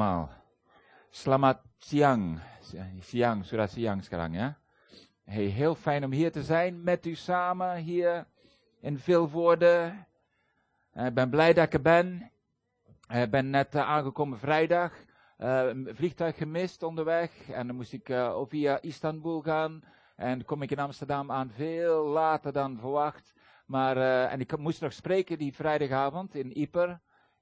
[0.00, 0.32] Mal.
[1.12, 2.40] Selamat siang.
[3.04, 4.56] Siang, sudah siang sekarang ya.
[5.28, 8.24] Hey, heel fijn om hier te zijn met u samen hier
[8.80, 9.92] in Vilvoorde.
[10.96, 12.32] Eh, Ik ben blij dat ik er ben.
[13.12, 14.92] Ik ben net eh, aangekomen vrijdag.
[15.36, 17.50] Eh, een vliegtuig gemist onderweg.
[17.50, 19.84] En dan moest ik eh, via Istanbul gaan.
[20.16, 23.32] En kom ik in Amsterdam aan veel later dan verwacht.
[23.66, 27.00] Maar, eh, en ik moest nog spreken die vrijdagavond in Ieper.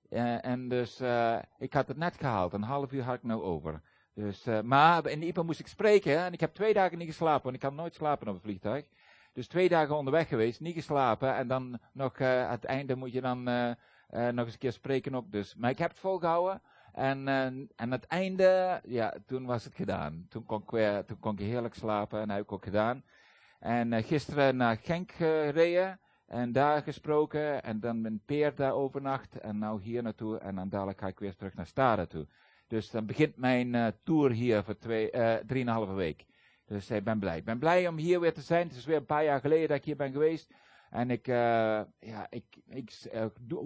[0.09, 2.53] Eh, en dus, eh, ik had het net gehaald.
[2.53, 3.81] Een half uur had ik nou over.
[4.15, 6.19] Dus, eh, maar in Ieper moest ik spreken.
[6.19, 7.43] En ik heb twee dagen niet geslapen.
[7.43, 8.85] Want ik kan nooit slapen op een vliegtuig.
[9.33, 11.35] Dus twee dagen onderweg geweest, niet geslapen.
[11.35, 15.33] En dan nog, aan het einde moet je dan nog eens een keer spreken ook.
[15.33, 15.55] Dus.
[15.55, 16.63] Maar ik heb het volgehouden.
[16.93, 17.29] En,
[17.77, 20.27] en het einde, ja, toen was het gedaan.
[20.29, 22.21] Toen kon ik, weer, toen kon ik heerlijk slapen.
[22.21, 23.03] En heb ik ook gedaan.
[23.59, 26.01] En gisteren naar Genk gereden.
[26.29, 27.63] En daar gesproken.
[27.63, 29.41] En dan met Peer daar overnacht.
[29.41, 30.39] En nou hier naartoe.
[30.39, 32.27] En dan dadelijk ga ik weer terug naar Stade toe.
[32.67, 36.27] Dus dan begint mijn eh, tour hier voor twee, eh, drieënhalve week.
[36.67, 37.37] Dus ik ben blij.
[37.37, 38.67] Ik ben blij om hier weer te zijn.
[38.67, 40.51] Het is weer een paar jaar geleden dat ik hier ben geweest.
[40.91, 41.35] En ik, eh,
[42.01, 43.25] ja, ik, ik eh,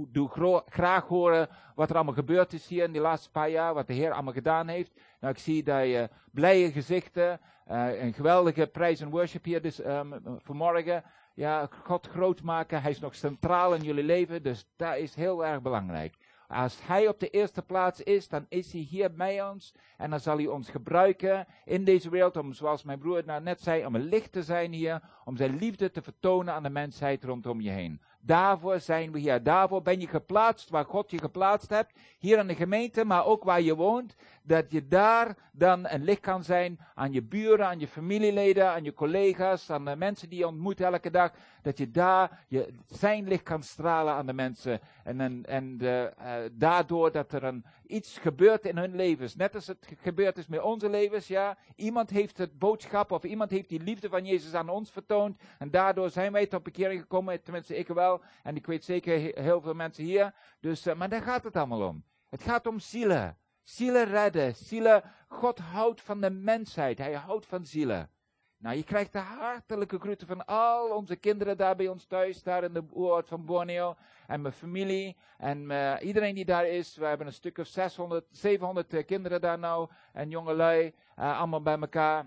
[0.09, 3.75] doe, graag horen wat er allemaal gebeurd is hier in die laatste paar jaar.
[3.75, 4.93] Wat de Heer allemaal gedaan heeft.
[5.21, 7.41] Nou, ik zie dat je blije gezichten.
[7.67, 11.05] een geweldige prijs en worship hier dus, ehm, vanmorgen.
[11.35, 12.83] Ja, God groot maken.
[12.83, 14.43] Hij is nog centraal in jullie leven.
[14.43, 16.17] Dus dat is heel erg belangrijk.
[16.49, 19.75] Als hij op de eerste plaats is, dan is hij hier bij ons.
[19.97, 23.61] En dan zal hij ons gebruiken in deze wereld om, zoals mijn broer nou net
[23.61, 25.01] zei, om een licht te zijn hier.
[25.25, 28.01] Om zijn liefde te vertonen aan de mensheid rondom je heen.
[28.25, 29.42] Daarvoor zijn we hier.
[29.42, 31.92] Daarvoor ben je geplaatst waar God je geplaatst hebt.
[32.19, 34.14] Hier in de gemeente, maar ook waar je woont.
[34.42, 38.84] Dat je daar dan een licht kan zijn aan je buren, aan je familieleden, aan
[38.84, 41.33] je collega's, aan de mensen die je ontmoet elke dag.
[41.62, 44.81] Dat je daar je, zijn licht kan stralen aan de mensen.
[45.05, 49.36] En, en, en de, eh, daardoor dat er een, iets gebeurt in hun levens.
[49.36, 51.57] Net als het ge- gebeurd is met onze levens, ja.
[51.77, 55.36] Iemand heeft het boodschap of iemand heeft die liefde van Jezus aan ons vertoond.
[55.59, 58.11] En daardoor zijn wij tot bekering gekomen, tenminste ik wel.
[58.42, 60.34] En ik weet zeker he- heel veel mensen hier.
[60.61, 62.05] Dus, eh, maar daar gaat het allemaal om.
[62.28, 63.36] Het gaat om zielen.
[63.62, 64.55] Zielen redden.
[64.55, 65.02] Zielen.
[65.28, 66.98] God houdt van de mensheid.
[66.98, 68.11] Hij houdt van zielen.
[68.58, 72.64] Nou, je krijgt de hartelijke groeten van al onze kinderen daar bij ons thuis, daar
[72.64, 73.96] in de oord van Borneo.
[74.27, 76.96] En mijn familie en eh, iedereen die daar is.
[76.96, 79.89] We hebben een stuk of 600, 700 eh, kinderen daar nou.
[80.12, 82.27] En jongelui, allemaal bij elkaar.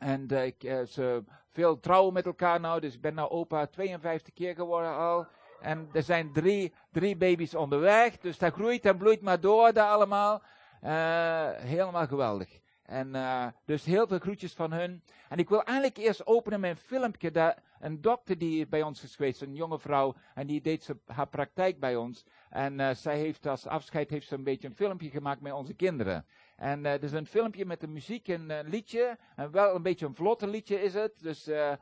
[0.00, 2.80] En eh, ze veel trouwen met elkaar nou.
[2.80, 5.26] Dus ik ben nou opa 52 keer geworden al.
[5.60, 8.18] En er zijn drie, drie baby's onderweg.
[8.18, 10.42] Dus dat groeit en bloeit maar door daar allemaal.
[10.80, 12.60] Eh, helemaal geweldig.
[12.82, 15.02] En eh, dus heel veel groetjes van hun.
[15.28, 17.30] En ik wil eigenlijk eerst openen een filmpje.
[17.30, 20.14] Dat een dokter die bij ons is geweest, een jonge vrouw.
[20.34, 22.24] En die deed ze, haar praktijk bij ons.
[22.50, 26.26] En zij heeft als afscheid heeft ze een beetje een filmpje gemaakt met onze kinderen.
[26.60, 29.18] En uh, is een filmpje met de muziek en een liedje.
[29.36, 31.18] En wel een beetje een vlotte liedje is het.
[31.20, 31.74] Dus, uh,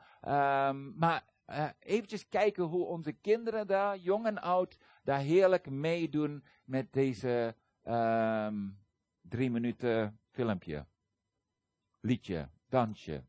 [0.95, 6.93] maar uh, eventjes kijken hoe onze kinderen daar, jong en oud, daar heerlijk meedoen met
[6.93, 8.79] deze um,
[9.21, 10.85] drie minuten filmpje.
[11.99, 13.23] Liedje, dansje.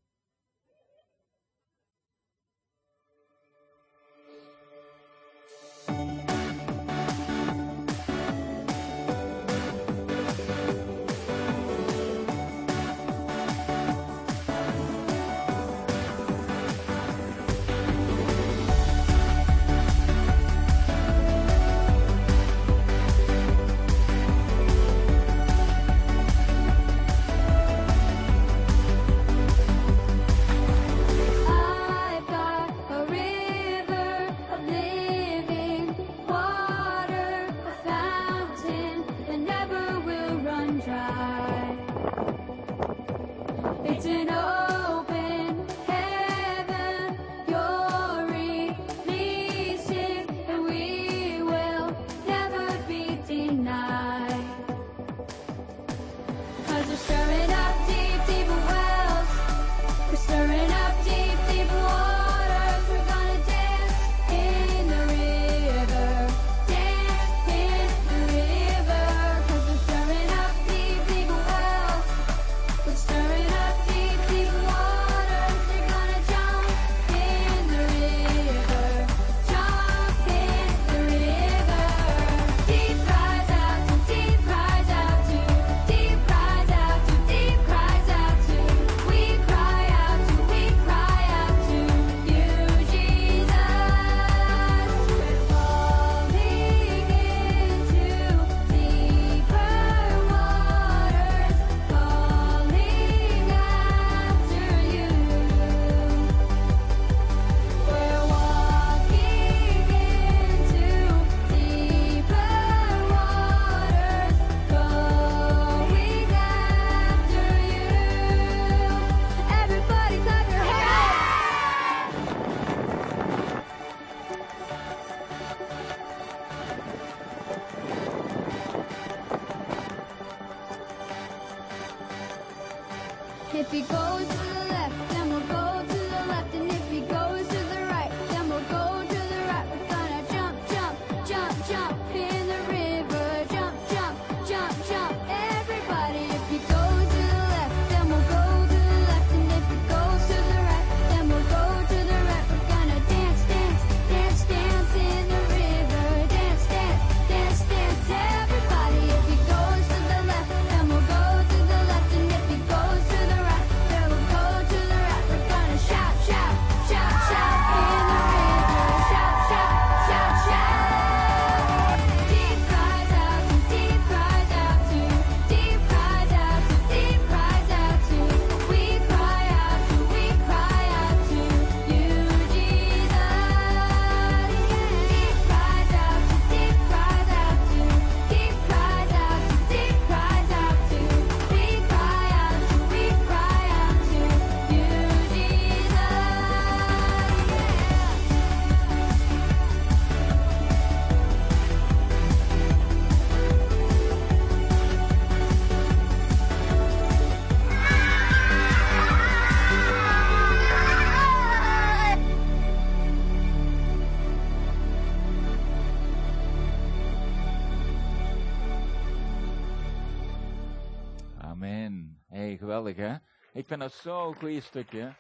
[223.61, 225.15] Ik vind dat zo'n goeie stukje.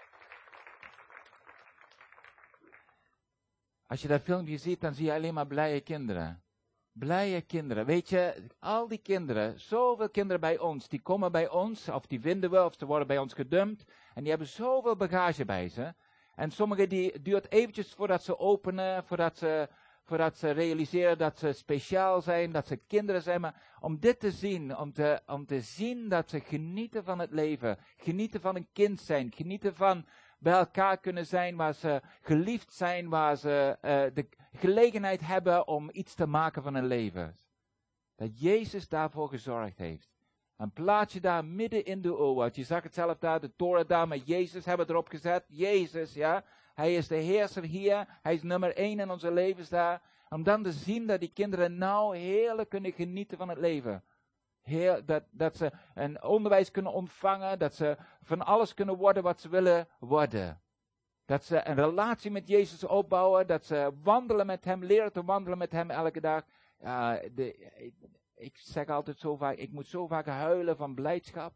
[3.86, 6.42] Als je dat filmpje ziet, dan zie je alleen maar blije kinderen.
[6.92, 7.86] Blije kinderen.
[7.86, 12.20] Weet je, al die kinderen, zoveel kinderen bij ons, die komen bij ons, of die
[12.20, 13.84] vinden we, of ze worden bij ons gedumpt.
[14.14, 15.94] En die hebben zoveel bagage bij ze.
[16.34, 19.68] En sommige die duurt eventjes voordat ze openen, voordat ze,
[20.10, 23.40] voordat ze realiseren dat ze speciaal zijn, dat ze kinderen zijn.
[23.40, 27.30] Maar om dit te zien, om te, om te zien dat ze genieten van het
[27.30, 30.06] leven, genieten van een kind zijn, genieten van
[30.38, 35.88] bij elkaar kunnen zijn, waar ze geliefd zijn, waar ze eh, de gelegenheid hebben om
[35.92, 37.36] iets te maken van hun leven.
[38.16, 40.08] Dat Jezus daarvoor gezorgd heeft.
[40.56, 42.56] Een plaatje daar midden in de oerwoud.
[42.56, 45.44] Je zag het zelf daar, de toren daar met Jezus hebben erop gezet.
[45.48, 46.44] Jezus, ja.
[46.74, 48.18] Hij is de heerser hier.
[48.22, 50.02] Hij is nummer één in onze levens daar.
[50.28, 54.04] Om dan te zien dat die kinderen nou heerlijk kunnen genieten van het leven.
[55.04, 57.58] Dat, dat ze een onderwijs kunnen ontvangen.
[57.58, 60.60] Dat ze van alles kunnen worden wat ze willen worden.
[61.24, 63.46] Dat ze een relatie met Jezus opbouwen.
[63.46, 66.44] Dat ze wandelen met Hem, leren te wandelen met Hem elke dag.
[67.34, 67.94] De, ik,
[68.34, 71.52] ik zeg altijd zo vaak, ik moet zo vaak huilen van blijdschap.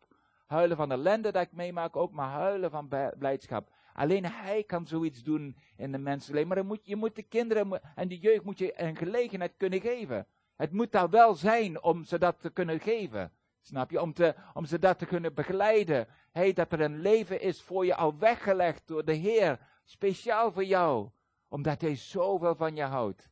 [0.47, 2.89] Huilen van de ellende dat ik meemaak ook, maar huilen van
[3.19, 3.69] blijdschap.
[3.95, 6.49] Alleen Hij kan zoiets doen in de mensenleven.
[6.49, 10.27] Maar moet, je moet de kinderen en de jeugd moet je een gelegenheid kunnen geven.
[10.57, 13.33] Het moet daar wel zijn om ze dat te kunnen geven.
[13.61, 14.01] Snap je?
[14.01, 16.07] Om, te, om ze dat te kunnen begeleiden.
[16.55, 19.59] Dat er een leven is voor je al weggelegd door de Heer.
[19.85, 21.09] Speciaal voor jou.
[21.49, 23.29] Omdat Hij zoveel van je houdt.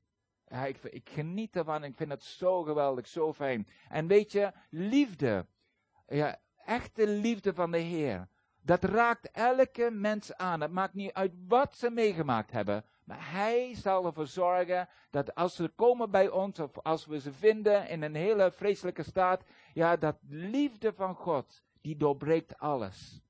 [0.48, 1.84] Ja, ik, ik geniet ervan.
[1.84, 3.68] Ik vind het zo geweldig, zo fijn.
[3.88, 5.46] En weet je, liefde.
[6.06, 8.28] Ja, echte liefde van de Heer.
[8.64, 10.60] Dat raakt elke mens aan.
[10.60, 12.84] Het maakt niet uit wat ze meegemaakt hebben.
[13.04, 17.32] Maar Hij zal ervoor zorgen dat als ze komen bij ons, of als we ze
[17.32, 19.42] vinden in een hele vreselijke staat,
[19.74, 23.22] ja, dat liefde van God, die doorbreekt alles.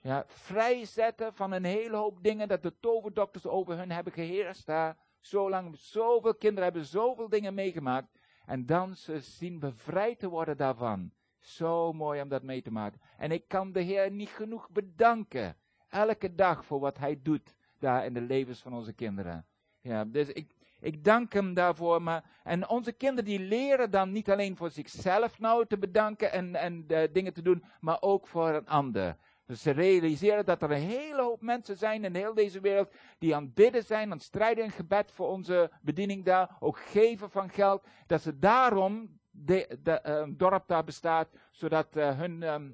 [0.00, 4.96] Ja, vrijzetten van een hele hoop dingen dat de toverdokters over hun hebben geheerst daar.
[5.20, 8.08] Zolang, zoveel kinderen hebben zoveel dingen meegemaakt.
[8.46, 11.12] En dan ze zien bevrijd te worden daarvan.
[11.46, 13.00] Zo mooi om dat mee te maken.
[13.18, 15.56] En ik kan de Heer niet genoeg bedanken.
[15.88, 19.46] Elke dag voor wat Hij doet daar in de levens van onze kinderen.
[19.80, 22.02] Ja, dus ik, ik dank Hem daarvoor.
[22.02, 26.54] Maar, en onze kinderen die leren dan niet alleen voor zichzelf nou te bedanken en,
[26.54, 29.16] en eh, dingen te doen, maar ook voor een ander.
[29.46, 33.34] Dus ze realiseren dat er een hele hoop mensen zijn in heel deze wereld die
[33.34, 37.30] aan het bidden zijn, aan het strijden in gebed voor onze bediening daar, ook geven
[37.30, 37.86] van geld.
[38.06, 42.68] Dat ze daarom de, de, eh, een dorp daar bestaat, zodat eh, hun ehm,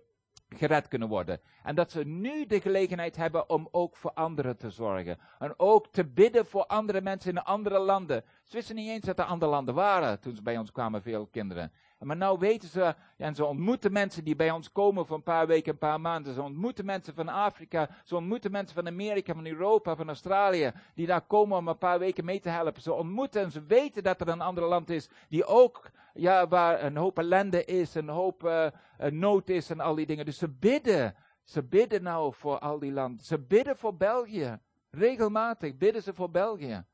[0.48, 1.40] gered kunnen worden.
[1.62, 5.18] En dat ze nu de gelegenheid hebben om ook voor anderen te zorgen.
[5.38, 8.24] En ook te bidden voor andere mensen in andere landen.
[8.44, 11.26] Ze wisten niet eens dat er andere landen waren toen ze bij ons kwamen, veel
[11.26, 11.72] kinderen.
[12.04, 15.46] Maar nou weten ze, en ze ontmoeten mensen die bij ons komen voor een paar
[15.46, 16.34] weken, een paar maanden.
[16.34, 21.06] Ze ontmoeten mensen van Afrika, ze ontmoeten mensen van Amerika, van Europa, van Australië, die
[21.06, 22.82] daar komen om een paar weken mee te helpen.
[22.82, 26.82] Ze ontmoeten en ze weten dat er een ander land is die ook, ja, waar
[26.82, 28.72] een hoop ellende is, een hoop eh, eh,
[29.10, 30.24] nood is en al die dingen.
[30.24, 31.14] Dus ze bidden,
[31.44, 33.24] ze bidden nou voor al die landen.
[33.24, 34.58] Ze bidden voor België.
[34.90, 36.84] Regelmatig bidden ze voor België.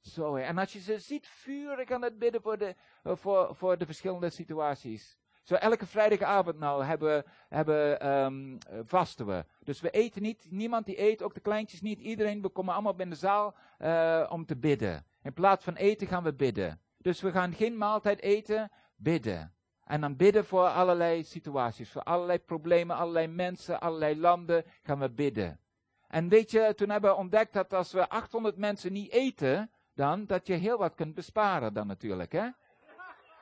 [0.00, 3.78] Zo, en als je ze ziet vurig aan het bidden voor de, eh, voor, voor
[3.78, 5.18] de verschillende situaties.
[5.42, 9.44] Zo elke vrijdagavond nou hebben, hebben, ehm, eh, vasten we.
[9.64, 12.00] Dus we eten niet, niemand die eet, ook de kleintjes niet.
[12.00, 15.06] Iedereen, we komen allemaal in de zaal eh, om te bidden.
[15.22, 16.80] In plaats van eten gaan we bidden.
[16.98, 19.55] Dus we gaan geen maaltijd eten, bidden.
[19.86, 25.10] En dan bidden voor allerlei situaties, voor allerlei problemen, allerlei mensen, allerlei landen gaan we
[25.10, 25.60] bidden.
[26.08, 30.26] En weet je, toen hebben we ontdekt dat als we 800 mensen niet eten, dan
[30.26, 32.48] dat je heel wat kunt besparen dan natuurlijk, hè?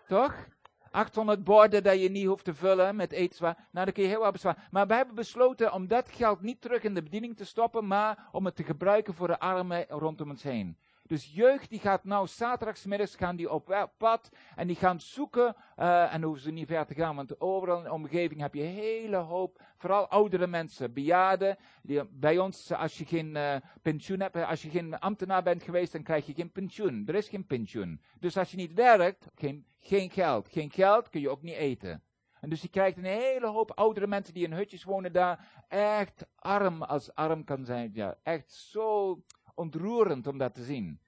[0.06, 0.48] Toch?
[0.90, 3.68] 800 borden dat je niet hoeft te vullen met etenswaar.
[3.70, 4.62] Nou, dan kun je heel wat besparen.
[4.70, 8.28] Maar wij hebben besloten om dat geld niet terug in de bediening te stoppen, maar
[8.32, 10.78] om het te gebruiken voor de armen rondom ons heen.
[11.06, 16.14] Dus jeugd die gaat nou zaterdagsmiddags gaan die op pad en die gaan zoeken, eh,
[16.14, 18.74] en hoeven ze niet ver te gaan, want overal in de omgeving heb je een
[18.74, 21.56] hele hoop, vooral oudere mensen, bejaarden.
[21.82, 25.62] Die, bij ons, als je geen eh, pensioen hebt, eh, als je geen ambtenaar bent
[25.62, 27.02] geweest, dan krijg je geen pensioen.
[27.06, 28.00] Er is geen pensioen.
[28.18, 30.48] Dus als je niet werkt, geen, geen geld.
[30.48, 32.02] Geen geld kun je ook niet eten.
[32.40, 36.26] En dus je krijgt een hele hoop oudere mensen die in hutjes wonen daar, echt
[36.36, 37.90] arm als arm kan zijn.
[37.94, 39.18] Ja, echt zo
[39.54, 41.00] ontroerend om dat te zien.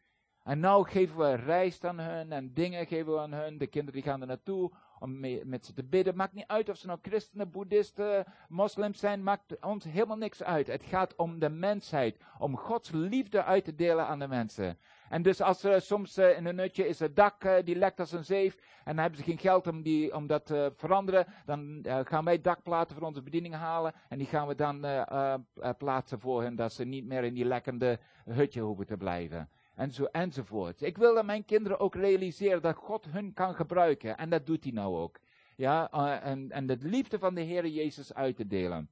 [0.42, 3.58] En nou geven we rijst aan hun en dingen geven we aan hun.
[3.58, 6.16] De kinderen die gaan er naartoe om met ze te bidden.
[6.16, 9.22] Maakt niet uit of ze nou christenen, boeddhisten, moslims zijn.
[9.22, 10.66] Maakt ons helemaal niks uit.
[10.66, 12.18] Het gaat om de mensheid.
[12.38, 14.78] Om Gods liefde uit te delen aan de mensen.
[15.08, 18.00] En dus als er soms eh, in een nutje is het dak eh, die lekt
[18.00, 18.54] als een zeef.
[18.54, 21.26] En dan hebben ze geen geld om, die, om dat te veranderen.
[21.44, 23.92] Dan eh, gaan wij dakplaten voor onze bediening halen.
[24.08, 26.56] En die gaan we dan eh, eh, eh, plaatsen voor hen.
[26.56, 29.48] Dat ze niet meer in die lekkende hutje hoeven te blijven.
[29.76, 30.82] En zo enzovoort.
[30.82, 34.16] Ik wil dat mijn kinderen ook realiseren dat God hun kan gebruiken.
[34.16, 35.18] En dat doet hij nou ook.
[35.56, 38.90] Ja, eh, en, en de liefde van de Heer Jezus uit te delen.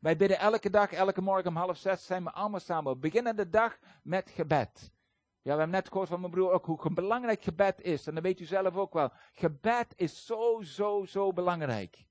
[0.00, 2.92] Wij bidden elke dag, elke morgen om half zes zijn we allemaal samen.
[2.92, 4.90] We beginnen de dag met gebed.
[5.42, 8.06] Ja, we hebben net gehoord van mijn broer ook hoe belangrijk gebed is.
[8.06, 9.12] En dat weet u zelf ook wel.
[9.32, 12.06] Gebed is zo, zo, zo belangrijk.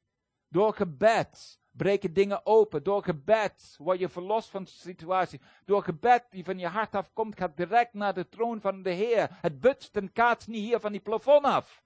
[0.48, 2.84] Door gebed breken dingen open.
[2.84, 5.42] Door gebed word je verlost van de situatie.
[5.66, 9.30] Door gebed die van je hart afkomt, gaat direct naar de troon van de Heer.
[9.42, 11.84] Het butst en kaatst niet hier van die plafond af.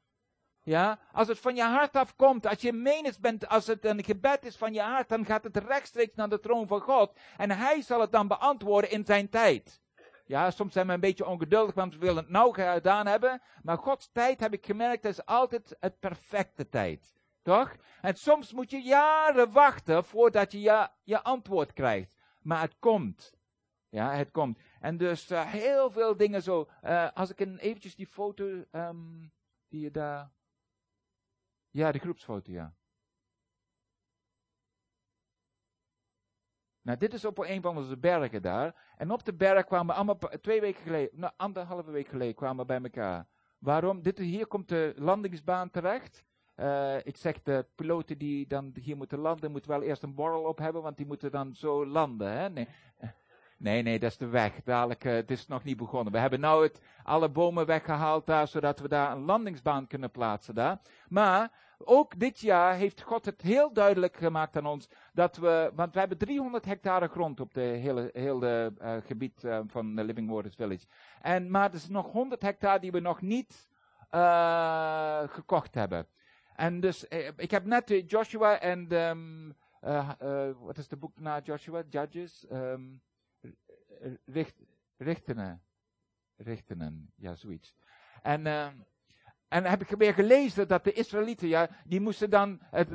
[0.64, 4.46] Ja, als het van je hart afkomt, als je menens bent, als het een gebed
[4.46, 7.18] is van je hart, dan gaat het rechtstreeks naar de troon van God.
[7.38, 9.82] En hij zal het dan beantwoorden in zijn tijd.
[10.26, 13.42] Ja, soms zijn we een beetje ongeduldig, want we willen het nou gedaan hebben.
[13.64, 17.19] Maar Gods tijd, heb ik gemerkt, is altijd het perfecte tijd.
[18.02, 22.12] En soms moet je jaren wachten voordat je je, antwoord krijgt.
[22.42, 23.38] Maar het komt.
[23.90, 24.60] Ja, het komt.
[24.80, 26.70] En dus eh, heel veel dingen zo.
[26.82, 29.28] Eh, als ik een, eventjes die foto, ehm,
[29.68, 30.32] die je daar...
[31.72, 32.76] Ja, de groepsfoto, ja.
[36.82, 38.94] Nou, dit is op een van onze bergen daar.
[38.98, 42.58] En op de berg kwamen we allemaal, twee weken geleden, nou, anderhalve week geleden kwamen
[42.58, 43.28] we bij elkaar.
[43.58, 44.02] Waarom?
[44.02, 46.24] Dit, hier komt de landingsbaan terecht.
[46.60, 50.44] Eh, ik zeg, de piloten die dan hier moeten landen, moeten wel eerst een borrel
[50.44, 52.32] op hebben, want die moeten dan zo landen.
[52.32, 52.50] Hè?
[52.50, 52.68] Nee.
[53.58, 54.54] Nee, nee, dat is de weg.
[54.64, 56.14] Dadelijk, eh, het is nog niet begonnen.
[56.14, 60.56] We hebben nou het, alle bomen weggehaald daar, zodat we daar een landingsbaan kunnen plaatsen
[60.56, 60.80] daar.
[61.10, 61.52] Maar
[61.86, 66.00] ook dit jaar heeft God het heel duidelijk gemaakt aan ons dat we, want we
[66.00, 70.56] hebben 300 hectare grond op de hele, hele eh, gebied eh, van de Living Waters
[70.56, 70.86] Village.
[71.22, 73.70] En, maar er is nog 100 hectare die we nog niet
[74.10, 76.08] eh, gekocht hebben.
[76.60, 79.52] En dus, eh, ik heb net eh, Joshua en, ehm,
[79.82, 81.84] eh, wat is de boek na Joshua?
[81.90, 82.46] Judges?
[82.50, 84.56] r- richt,
[84.98, 85.62] richtenen.
[86.36, 87.76] Richtenen, ja, zoiets.
[88.22, 88.76] En, ehm,
[89.48, 92.90] en heb ik weer gelezen dat de Israëlieten, ja, die moesten dan, het,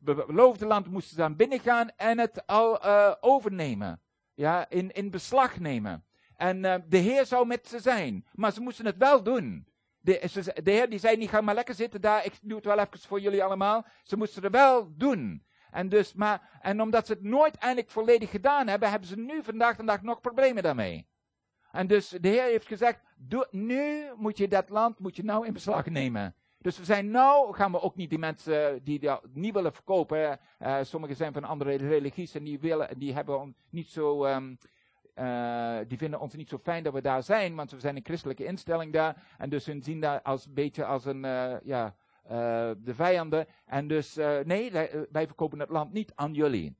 [0.00, 2.82] beloofde land moesten dan binnengaan en het al
[3.22, 4.00] overnemen.
[4.34, 6.04] Ja, in, in beslag nemen.
[6.36, 8.26] En de Heer zou met ze zijn.
[8.32, 9.66] Maar ze moesten het wel doen.
[10.06, 12.64] De, ze- de Heer die zei niet, ga maar lekker zitten daar, ik doe het
[12.66, 13.86] wel even voor jullie allemaal.
[14.02, 15.44] Ze moesten het wel doen.
[15.70, 19.42] En, dus, maar, en omdat ze het nooit eindelijk volledig gedaan hebben, hebben ze nu
[19.42, 21.08] vandaag de dag nog problemen daarmee.
[21.72, 23.00] En dus de Heer heeft gezegd,
[23.50, 26.34] nu moet je dat land moet je nou in beslag nemen.
[26.58, 30.38] Dus we zijn nou, gaan we ook niet die mensen die dat niet willen verkopen.
[30.58, 34.54] eh, sommigen zijn van andere religies en die, willen, die hebben niet zo, ehm,
[35.16, 38.04] eh, die vinden ons niet zo fijn dat we daar zijn, want we zijn een
[38.04, 39.22] christelijke instelling daar.
[39.38, 43.46] En dus hun zien daar als een beetje als een, eh, ja, eh, de vijanden.
[43.66, 46.76] En dus, nee, wij, wij verkopen het land niet aan jullie.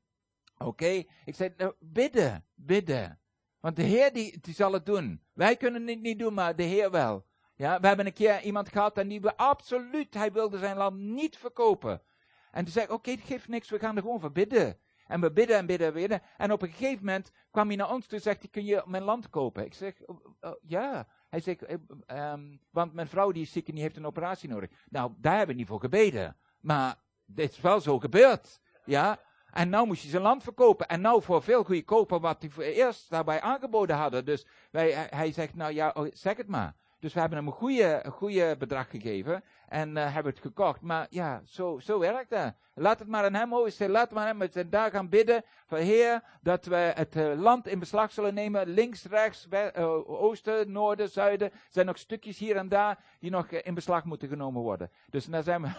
[0.58, 1.04] Oké?
[1.24, 3.18] Ik zei, nou, bidden, bidden.
[3.60, 5.22] Want de Heer die, die zal het doen.
[5.32, 7.24] Wij kunnen het niet doen, maar de Heer wel.
[7.54, 10.98] Ja, we hebben een keer iemand gehad en die we absoluut, hij wilde zijn land
[10.98, 12.02] niet verkopen.
[12.50, 14.78] En toen zei ik, oké, het geeft niks, we gaan er gewoon voor bidden.
[15.06, 16.22] En we bidden en bidden en bidden.
[16.36, 18.82] En op een gegeven moment kwam hij naar ons toe en zegt hij, kun je
[18.86, 19.64] mijn land kopen?
[19.64, 21.06] Ik zeg, "Oh, oh, ja.
[21.28, 24.48] Hij zegt, eh, ehm, want mijn vrouw die is ziek en die heeft een operatie
[24.48, 24.70] nodig.
[24.88, 26.36] Nou, daar hebben we niet voor gebeden.
[26.60, 26.94] Maar
[27.24, 28.60] dit is wel zo gebeurd.
[28.84, 29.18] Ja.
[29.50, 30.88] En nou moest je zijn land verkopen.
[30.88, 34.24] En nou voor veel goedkoper wat die eerst daarbij aangeboden hadden.
[34.24, 36.74] Dus wij, hij, hij zegt, nou ja, oh, zeg het maar.
[37.06, 39.44] Dus we hebben hem een goede, goede bedrag gegeven.
[39.68, 40.80] En eh, hebben het gekocht.
[40.80, 42.54] Maar ja, zo, zo werkt dat.
[42.74, 43.90] Laat het maar aan hem over.
[43.90, 45.44] Laat maar hem met daar gaan bidden.
[45.66, 48.68] Van Heer, dat we het eh, land in beslag zullen nemen.
[48.68, 51.52] Links, rechts, eh, oosten, noorden, zuiden.
[51.52, 54.90] Er zijn nog stukjes hier en daar die nog in beslag moeten genomen worden.
[55.10, 55.70] Dus daar zijn we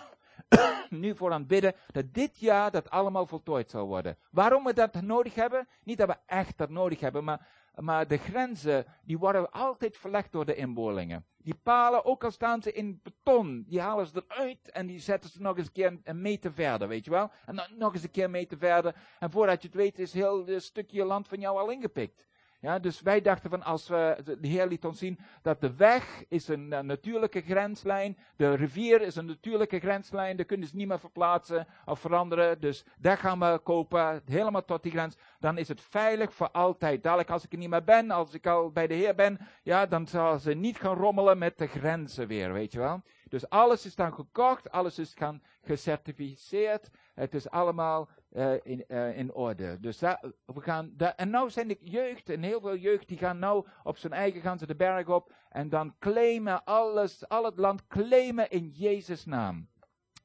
[0.90, 4.18] nu voor aan het bidden dat dit jaar dat allemaal voltooid zal worden.
[4.32, 5.68] Waarom we dat nodig hebben?
[5.84, 7.48] Niet dat we echt dat nodig hebben, maar,
[7.80, 11.26] maar de grenzen die worden altijd verlegd door de inboorlingen.
[11.38, 15.30] Die palen, ook al staan ze in beton, die halen ze eruit en die zetten
[15.30, 17.32] ze nog eens een keer een, een meter verder, weet je wel?
[17.46, 18.96] En dan nog eens een keer een meter verder.
[19.20, 22.27] En voordat je het weet is heel het stukje land van jou al ingepikt.
[22.60, 26.24] Ja, dus wij dachten van als we, de Heer liet ons zien dat de weg
[26.28, 30.88] is een eh, natuurlijke grenslijn, de rivier is een natuurlijke grenslijn, daar kunnen ze niet
[30.88, 32.60] meer verplaatsen of veranderen.
[32.60, 35.18] Dus daar gaan we kopen, helemaal tot die grens.
[35.40, 37.04] Dan is het veilig voor altijd.
[37.04, 39.86] Dadelijk als ik er niet meer ben, als ik al bij de Heer ben, ja,
[39.86, 43.02] dan zal ze niet gaan rommelen met de grenzen weer, weet je wel.
[43.30, 46.90] Dus alles is dan gekocht, alles is gaan gecertificeerd.
[47.14, 49.80] Het is allemaal eh, in, eh, in orde.
[49.80, 53.68] Dus we gaan, en nou zijn de jeugd, en heel veel jeugd, die gaan nou
[53.84, 55.34] op zijn eigen, gaan ze de berg op.
[55.50, 59.70] En dan claimen alles, al het land claimen in Jezus' naam.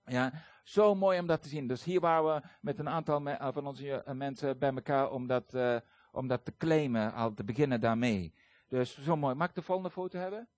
[0.04, 0.32] Ja,
[0.64, 1.66] zo mooi om dat te zien.
[1.66, 5.56] Dus hier waren we met een aantal eh, van onze mensen bij elkaar om dat,
[6.12, 8.34] om dat te claimen, al te beginnen daarmee.
[8.68, 9.34] Dus zo mooi.
[9.34, 10.48] Mag ik de volgende foto hebben?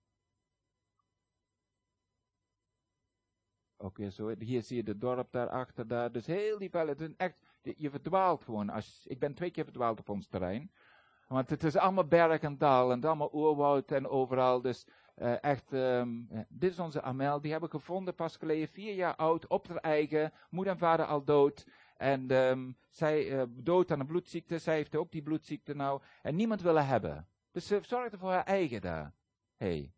[3.84, 4.34] Ook weer zo.
[4.38, 6.12] Hier zie je het dorp daarachter, daar.
[6.12, 8.70] Dus heel die is echt, je verdwaalt gewoon.
[8.70, 10.70] Als, ik ben twee keer verdwaald op ons terrein.
[11.28, 12.92] Want het is allemaal berg en dal.
[12.92, 14.60] En allemaal oerwoud en overal.
[14.60, 17.40] Dus eh, echt, ehm, ja, dit is onze Amel.
[17.40, 18.68] Die hebben we gevonden pas geleden.
[18.68, 20.32] Vier jaar oud, op haar eigen.
[20.50, 21.66] Moeder en vader al dood.
[21.96, 24.58] En ehm, zij eh, dood aan een bloedziekte.
[24.58, 26.00] Zij heeft ook die bloedziekte nou.
[26.22, 27.28] En niemand wil hebben.
[27.50, 29.12] Dus ze zorgde voor haar eigen daar.
[29.56, 29.92] Hey.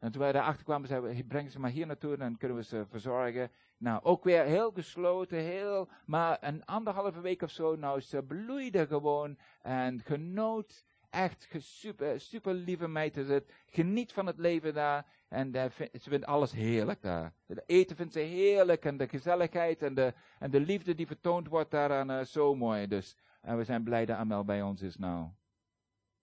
[0.00, 2.64] En toen wij daarachter kwamen, zeiden we, breng ze maar hier naartoe, dan kunnen we
[2.64, 3.50] ze verzorgen.
[3.76, 8.86] Nou, ook weer heel gesloten, heel, maar een anderhalve week of zo, nou, ze bloeide
[8.86, 10.84] gewoon en genoot.
[11.10, 13.52] Echt super, super lieve meid is het.
[13.66, 15.06] Geniet van het leven daar.
[15.28, 17.32] En ze vindt alles heerlijk daar.
[17.46, 21.48] Het eten vindt ze heerlijk en de gezelligheid en de, en de liefde die vertoond
[21.48, 22.86] wordt daaraan eh, zo mooi.
[22.86, 25.28] Dus, en we zijn blij dat Amel bij ons is nou.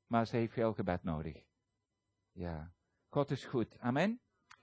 [0.07, 1.43] Maar ze heeft veel gebed nodig.
[2.31, 2.71] Ja.
[3.09, 3.79] God is goed.
[3.79, 4.19] Amen.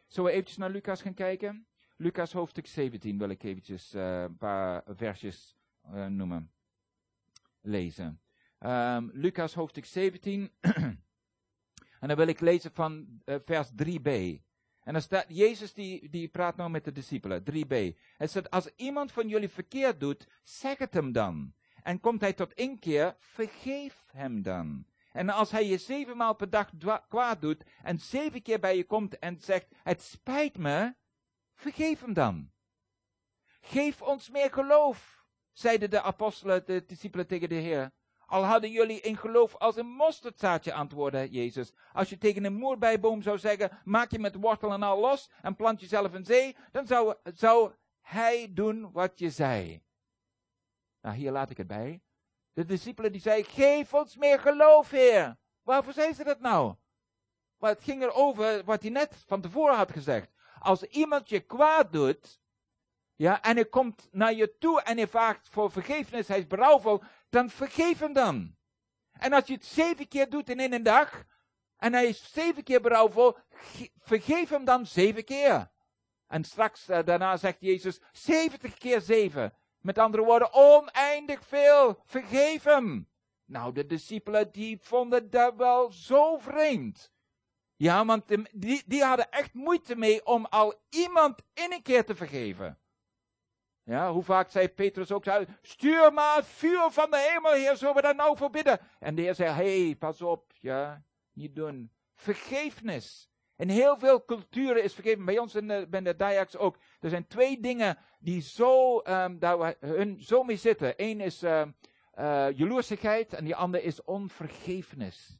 [0.07, 1.67] Zullen we eventjes naar Lucas gaan kijken?
[1.97, 6.53] Lucas hoofdstuk 17 wil ik eventjes eh, een paar versjes eh, noemen.
[7.61, 8.21] Lezen.
[8.59, 10.51] Ehm, Lucas hoofdstuk 17.
[12.01, 14.43] en dan wil ik lezen van eh, vers 3b.
[14.81, 17.97] En dan staat, Jezus die, die praat nou met de discipelen, 3b.
[18.17, 21.55] Hij zegt, als iemand van jullie verkeerd doet, zeg het hem dan.
[21.83, 24.87] En komt hij tot inkeer, vergeef hem dan.
[25.15, 26.71] En als hij je zevenmaal per dag
[27.09, 30.95] kwaad doet en zeven keer bij je komt en zegt, het spijt me,
[31.55, 32.51] vergeef hem dan.
[33.61, 37.93] Geef ons meer geloof, zeiden de apostelen, de discipelen tegen de Heer.
[38.27, 41.73] Al hadden jullie in geloof als een mosterdzaadje, antwoordde Jezus.
[41.93, 45.57] Als je tegen een moerbijboom zou zeggen, maak je met wortel en al los en
[45.57, 49.83] plant jezelf in zee, dan zou, zou hij doen wat je zei.
[51.01, 52.04] Nou, hier laat ik het bij.
[52.55, 55.37] De discipelen die zeiden, geef ons meer geloof, Heer.
[55.63, 56.75] Waarvoor zei ze dat nou?
[57.59, 60.31] Maar het ging erover wat hij net van tevoren had gezegd.
[60.59, 62.41] Als iemand je kwaad doet,
[63.15, 67.03] ja, en hij komt naar je toe en hij vraagt voor vergevenis, hij is berouwvol,
[67.31, 68.57] dan vergeef hem dan.
[69.13, 71.25] En als je het zeven keer doet in één dag,
[71.77, 75.71] en hij is zeven keer berouwvol, ge- vergeef hem dan zeven keer.
[76.27, 79.55] En straks eh, daarna zegt Jezus, zeventig keer zeven.
[79.85, 82.03] Met andere woorden, oneindig veel.
[82.05, 83.09] Vergeef hem.
[83.45, 87.13] Nou, de discipelen die vonden dat wel zo vreemd.
[87.77, 92.15] Ja, want die, die hadden echt moeite mee om al iemand in een keer te
[92.15, 92.79] vergeven.
[93.83, 95.25] Ja, hoe vaak zei Petrus ook,
[95.63, 98.81] stuur maar het vuur van de hemel, Heer, zullen we daar nou voor bidden?
[98.99, 101.93] En de Heer zei, hé, hey, pas op, ja, niet doen.
[102.15, 103.29] Vergeefnis.
[103.57, 105.25] In heel veel culturen is vergeven.
[105.25, 106.79] Bij ons in de, bij de Dayaks ook.
[107.01, 110.95] Er zijn twee dingen die zo, ehm, daar we hun zo mee zitten.
[110.97, 115.39] Eén is eh, jaloersigheid en die andere is onvergeefnis.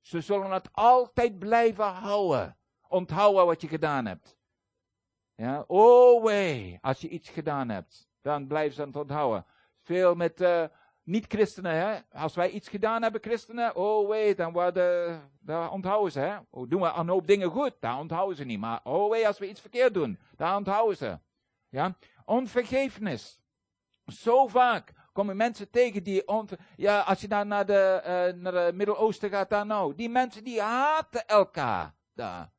[0.00, 2.56] Ze zullen het altijd blijven houden.
[2.88, 4.36] Onthouden wat je gedaan hebt.
[5.34, 9.46] Ja, oh wee, als je iets gedaan hebt, dan blijven ze het onthouden.
[9.80, 10.64] Veel met eh,
[11.02, 11.98] niet-christenen, hè.
[12.12, 16.36] Als wij iets gedaan hebben, christenen, oh wee, dan worden, daar onthouden ze, hè.
[16.50, 18.60] Oh, doen we een hoop dingen goed, daar onthouden ze niet.
[18.60, 21.18] Maar oh wee, als we iets verkeerd doen, daar onthouden ze.
[21.68, 23.40] Ja, Onvergeefnis.
[24.06, 26.24] Zo vaak komen mensen tegen die,
[26.76, 30.44] ja, als je daar naar de, eh, naar de Midden-Oosten gaat, daar nou, die mensen
[30.44, 32.50] die haten elkaar daar.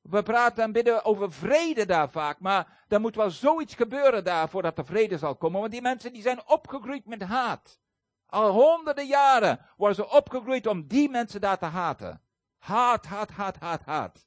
[0.00, 4.48] We praten en bidden over vrede daar vaak, maar er moet wel zoiets gebeuren daar
[4.48, 5.60] voordat er vrede zal komen.
[5.60, 7.80] Want die mensen die zijn opgegroeid met haat.
[8.26, 12.22] Al honderden jaren worden ze opgegroeid om die mensen daar te haten.
[12.58, 14.26] Haat, haat, haat, haat, haat.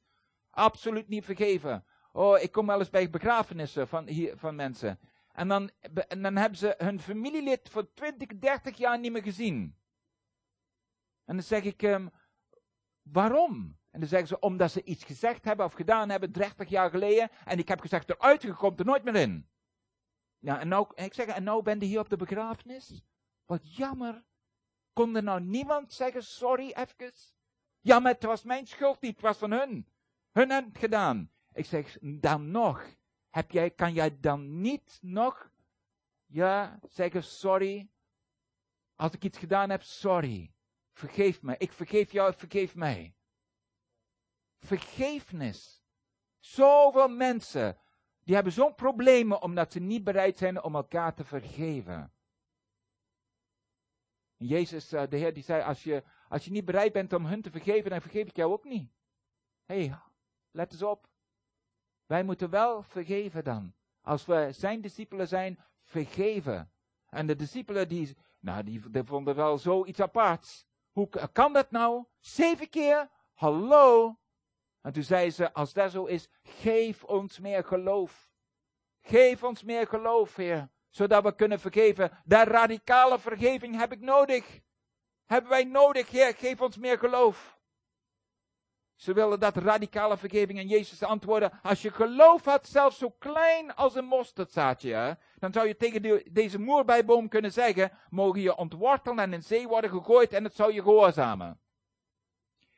[0.50, 1.84] Absoluut niet vergeven.
[2.12, 4.98] Oh, ik kom wel eens bij begrafenissen van, hier, van mensen.
[5.32, 5.70] En dan,
[6.08, 9.76] en dan hebben ze hun familielid voor 20, 30 jaar niet meer gezien.
[11.24, 12.08] En dan zeg ik, ehm,
[13.02, 13.78] waarom?
[13.94, 17.30] En dan zeggen ze, omdat ze iets gezegd hebben of gedaan hebben 30 jaar geleden.
[17.44, 19.48] En ik heb gezegd, eruit, je komt er nooit meer in.
[20.38, 23.04] Ja, en nou, ik zeg, en nou ben je hier op de begrafenis?
[23.44, 24.24] Wat jammer.
[24.92, 27.12] Kon er nou niemand zeggen, sorry, even?
[27.80, 29.88] Ja, maar het was mijn schuld niet, het was van hun.
[30.32, 31.30] Hun hebben het gedaan.
[31.52, 32.86] Ik zeg, dan nog.
[33.30, 35.50] Heb jij, kan jij dan niet nog,
[36.26, 37.88] ja, zeggen, sorry.
[38.94, 40.52] Als ik iets gedaan heb, sorry.
[40.92, 41.54] Vergeef me.
[41.58, 43.14] Ik vergeef jou, vergeef mij.
[44.58, 45.82] Vergeefnis.
[46.38, 47.78] Zoveel mensen,
[48.24, 52.12] die hebben zo'n problemen omdat ze niet bereid zijn om elkaar te vergeven.
[54.36, 57.26] En Jezus, eh, de Heer, die zei, als je, als je niet bereid bent om
[57.26, 58.90] hun te vergeven, dan vergeef ik jou ook niet.
[59.64, 59.98] Hé, hey,
[60.50, 61.08] let eens op.
[62.06, 63.74] Wij moeten wel vergeven dan.
[64.00, 66.72] Als we zijn discipelen zijn, vergeven.
[67.08, 70.66] En de discipelen, die, nou, die, vonden wel zoiets aparts.
[70.92, 72.04] Hoe kan dat nou?
[72.20, 73.10] Zeven keer?
[73.32, 74.16] Hallo?
[74.84, 78.30] En toen zei ze, als dat zo is, geef ons meer geloof.
[79.00, 80.68] Geef ons meer geloof, Heer.
[80.88, 82.10] Zodat we kunnen vergeven.
[82.24, 84.60] De radicale vergeving heb ik nodig.
[85.24, 86.34] Hebben wij nodig, Heer.
[86.34, 87.58] Geef ons meer geloof.
[88.94, 93.74] Ze willen dat radicale vergeving en Jezus antwoordde, als je geloof had, zelfs zo klein
[93.74, 99.18] als een mosterdzaadje, dan zou je tegen de- deze moerbijboom kunnen zeggen, mogen je ontwortelen
[99.18, 101.60] en in zee worden gegooid en het zou je gehoorzamen.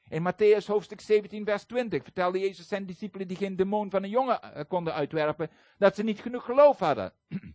[0.09, 4.11] In Matthäus hoofdstuk 17 vers 20 vertelde Jezus zijn discipelen die geen demon van een
[4.11, 7.13] jongen eh, konden uitwerpen, dat ze niet genoeg geloof hadden.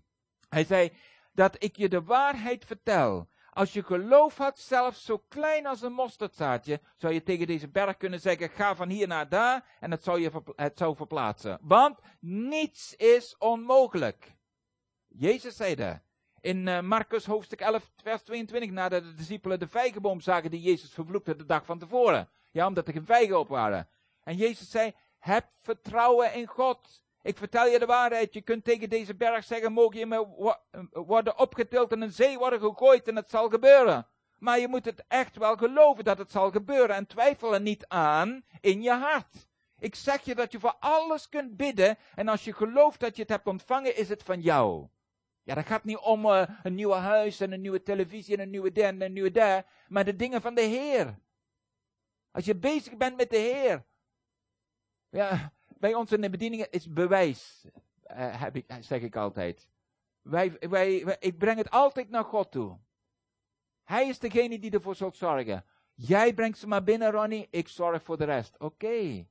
[0.50, 0.92] Hij zei,
[1.34, 3.30] dat ik je de waarheid vertel.
[3.50, 7.98] Als je geloof had, zelfs zo klein als een mosterdzaadje, zou je tegen deze berg
[7.98, 11.60] kunnen zeggen, ga van hier naar daar, en het zou je het zou verplaatsen.
[11.62, 14.36] Want niets is onmogelijk.
[15.08, 16.00] Jezus zei dat.
[16.42, 20.94] In eh, Marcus hoofdstuk 11, vers 22, nadat de discipelen de vijgenboom zagen die Jezus
[20.94, 22.30] vervloekte de dag van tevoren.
[22.52, 23.90] Ja, omdat er geen vijgen op waren.
[24.24, 27.04] En Jezus zei, heb vertrouwen in God.
[27.22, 28.34] Ik vertel je de waarheid.
[28.34, 32.38] Je kunt tegen deze berg zeggen, mogen je me eh, worden opgetild en in zee
[32.38, 34.08] worden gegooid en het zal gebeuren.
[34.38, 37.88] Maar je moet het echt wel geloven dat het zal gebeuren en twijfel er niet
[37.88, 39.48] aan in je hart.
[39.80, 43.22] Ik zeg je dat je voor alles kunt bidden en als je gelooft dat je
[43.22, 44.88] het hebt ontvangen, is het van jou.
[45.44, 48.50] Ja, dat gaat niet om eh, een nieuwe huis en een nieuwe televisie en een
[48.50, 51.16] nieuwe der en een nieuwe daar, maar de dingen van de Heer.
[52.32, 53.86] Als je bezig bent met de Heer.
[55.10, 57.66] Ja, bij ons in de bedieningen is bewijs,
[58.04, 59.70] eh, heb ik, zeg ik altijd.
[60.22, 62.80] Wij, wij, ik breng het altijd naar God toe.
[63.84, 65.66] Hij is degene die ervoor zal zorgen.
[65.94, 68.60] Jij brengt ze maar binnen, Ronnie, ik zorg voor de rest.
[68.60, 69.28] Oké.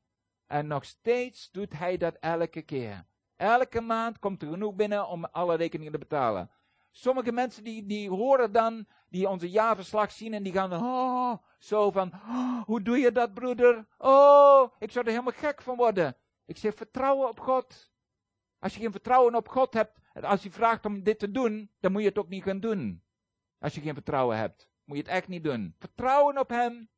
[0.46, 3.06] En nog steeds doet hij dat elke keer.
[3.36, 6.50] Elke maand komt er genoeg binnen om alle rekeningen te betalen.
[6.90, 11.35] Sommige mensen die, die horen dan, die onze jaarverslag zien en die gaan dan, oh,
[11.59, 13.87] zo van, oh, hoe doe je dat broeder?
[13.98, 16.16] Oh, ik zou er helemaal gek van worden.
[16.44, 17.92] Ik zeg, vertrouwen op God.
[18.59, 21.92] Als je geen vertrouwen op God hebt, als hij vraagt om dit te doen, dan
[21.92, 23.03] moet je het ook niet gaan doen.
[23.59, 25.74] Als je geen vertrouwen hebt, moet je het echt niet doen.
[25.79, 26.90] Vertrouwen op hem.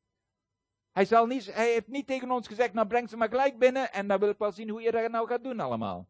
[0.91, 3.93] Hij, zal niet, hij heeft niet tegen ons gezegd, nou breng ze maar gelijk binnen
[3.93, 6.09] en dan wil ik wel zien hoe je dat nou gaat doen allemaal.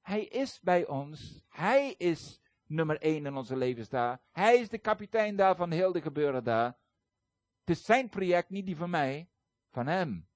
[0.00, 1.44] Hij is bij ons.
[1.48, 2.41] Hij is
[2.72, 4.20] nummer één in onze levens daar.
[4.32, 6.76] Hij is de kapitein daar van heel de gebeuren daar.
[7.60, 9.28] Het is zijn project, niet die van mij,
[9.70, 10.28] van hem.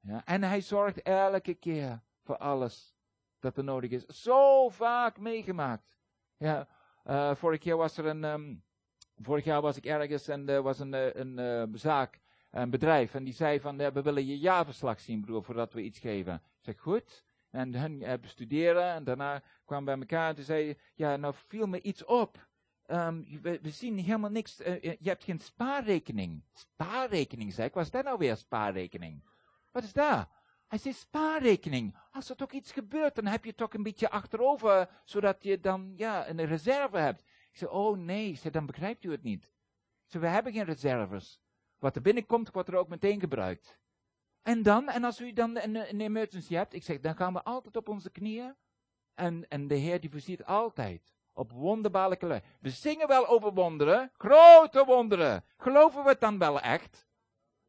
[0.00, 2.94] Ja, en hij zorgt elke keer voor alles
[3.38, 4.06] dat er nodig is.
[4.06, 5.98] Zo vaak meegemaakt.
[6.36, 6.68] Ja,
[7.04, 8.54] eh, vorig jaar was er een, ehm,
[9.16, 13.14] vorig jaar was ik ergens en er was een, eh, een, eh, zaak, een bedrijf,
[13.14, 16.34] en die zei van, we willen je jaarverslag zien, broer, voordat we iets geven.
[16.34, 17.24] Ik zeg, goed.
[17.50, 21.80] En hun eh, bestuderen en daarna kwamen bij elkaar en zei ja, nou viel me
[21.80, 22.48] iets op.
[22.86, 26.44] Ehm, we, zien helemaal niks, eh, eh, je hebt geen spaarrekening.
[26.52, 29.22] Spaarrekening, zei ik, wat is dat nou weer, spaarrekening?
[29.70, 30.28] Wat is dat?
[30.66, 31.96] Hij zei, spaarrekening.
[32.10, 35.92] Als er toch iets gebeurt, dan heb je toch een beetje achterover, zodat je dan,
[35.96, 37.20] ja, een reserve hebt.
[37.20, 39.44] Ik zei, oh nee, zei, dan begrijpt u het niet.
[39.44, 41.40] Ik zei, we hebben geen reserves.
[41.78, 43.78] Wat er binnenkomt, wordt er ook meteen gebruikt.
[44.42, 47.42] En dan, en als u dan een, een emergency hebt, ik zeg, dan gaan we
[47.42, 48.54] altijd op onze knieën.
[49.14, 52.40] En, en de Heer die voorziet altijd op wonderbaarlijke lui.
[52.60, 55.44] We zingen wel over wonderen, grote wonderen.
[55.56, 57.06] Geloven we het dan wel echt?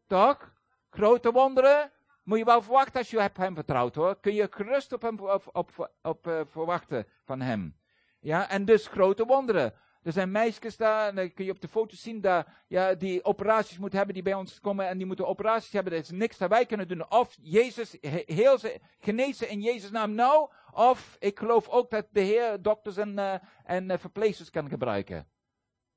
[0.08, 0.54] Toch?
[0.90, 1.92] Grote wonderen
[2.24, 4.20] moet je wel verwachten als je hem vertrouwt hoor.
[4.20, 7.76] Kun je gerust op hem op, op, op, eh, verwachten van hem.
[8.20, 9.74] Ja, en dus grote wonderen.
[10.04, 13.24] Er zijn meisjes daar, en dan kun je op de foto's zien, daar, ja, die
[13.24, 15.94] operaties moeten hebben, die bij ons komen en die moeten operaties hebben.
[15.94, 17.12] Er is niks dat wij kunnen doen.
[17.12, 22.08] Of Jezus, he- heel ze, genezen in Jezus' naam nou, of ik geloof ook dat
[22.12, 23.34] de Heer dokters en, eh,
[23.64, 25.28] en eh, verpleegsters kan gebruiken.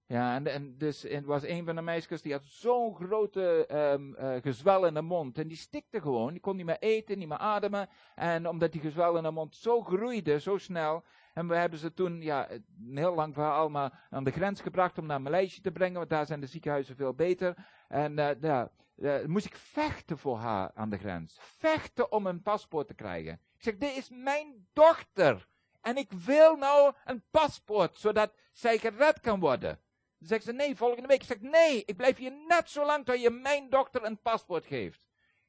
[0.07, 4.87] Ja, en, dus het was een van de meisjes die had zo'n grote eh, gezwel
[4.87, 5.39] in de mond.
[5.39, 6.31] En die stikte gewoon.
[6.31, 7.89] Die kon niet meer eten, niet meer ademen.
[8.15, 11.05] En omdat die gezwel in de mond zo groeide, zo snel.
[11.35, 12.49] En we hebben ze toen, ja,
[12.95, 15.99] heel lang verhaal, maar aan de grens gebracht om naar Maleisië te brengen.
[15.99, 17.55] Want daar zijn de ziekenhuizen veel beter.
[17.89, 21.39] En eh, ja, eh, moest ik vechten voor haar aan de grens.
[21.41, 23.33] Vechten om een paspoort te krijgen.
[23.33, 25.49] Ik zeg, dit is mijn dochter.
[25.81, 29.81] En ik wil nou een paspoort, zodat zij gered kan worden.
[30.19, 31.21] Dan zegt ze, nee, volgende week.
[31.21, 34.67] Ik zeg, nee, ik blijf hier net zo lang tot je mijn dochter een paspoort
[34.67, 35.01] geeft.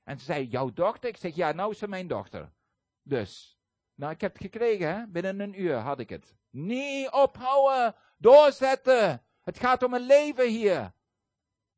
[0.03, 1.09] En ze zei, jouw dochter?
[1.09, 2.51] Ik zeg, ja, nou is ze mijn dochter.
[3.01, 3.54] Dus,
[3.95, 5.07] nou, ik heb het gekregen, hè?
[5.07, 6.35] Binnen een uur had ik het.
[6.49, 9.21] Niet ophouden, doorzetten.
[9.41, 10.93] Het gaat om een leven hier.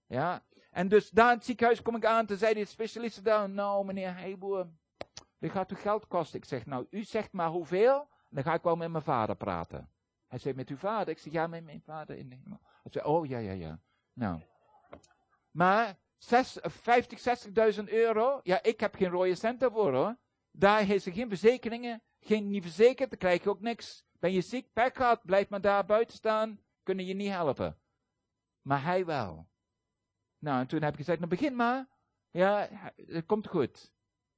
[0.05, 3.49] Ja, en dus daar in het ziekenhuis kom ik aan, toen zei de specialisten daar,
[3.49, 4.67] nou meneer Heiboer,
[5.39, 6.39] dit gaat u geld kosten.
[6.39, 9.91] Ik zeg, nou, u zegt maar hoeveel, dan ga ik wel met mijn vader praten.
[10.27, 11.09] Hij zei, met uw vader?
[11.09, 12.59] Ik zeg, ja, met mijn vader in de hemel.
[12.61, 13.79] Hij zei, oh, ja, ja, ja.
[14.13, 14.41] Nou.
[15.51, 20.17] Maar, 6, 50, 60.000 euro, ja, ik heb geen rode cent daarvoor, hoor.
[20.51, 24.05] Daar heeft ze geen verzekeringen, geen niet verzekerd, dan krijg je ook niks.
[24.19, 27.77] Ben je ziek, pech gehad, blijf maar daar buiten staan, kunnen je niet helpen.
[28.61, 29.47] Maar hij wel.
[30.39, 31.87] Nou, en toen heb ik gezegd, nou begin maar.
[32.31, 33.91] Ja, het komt goed.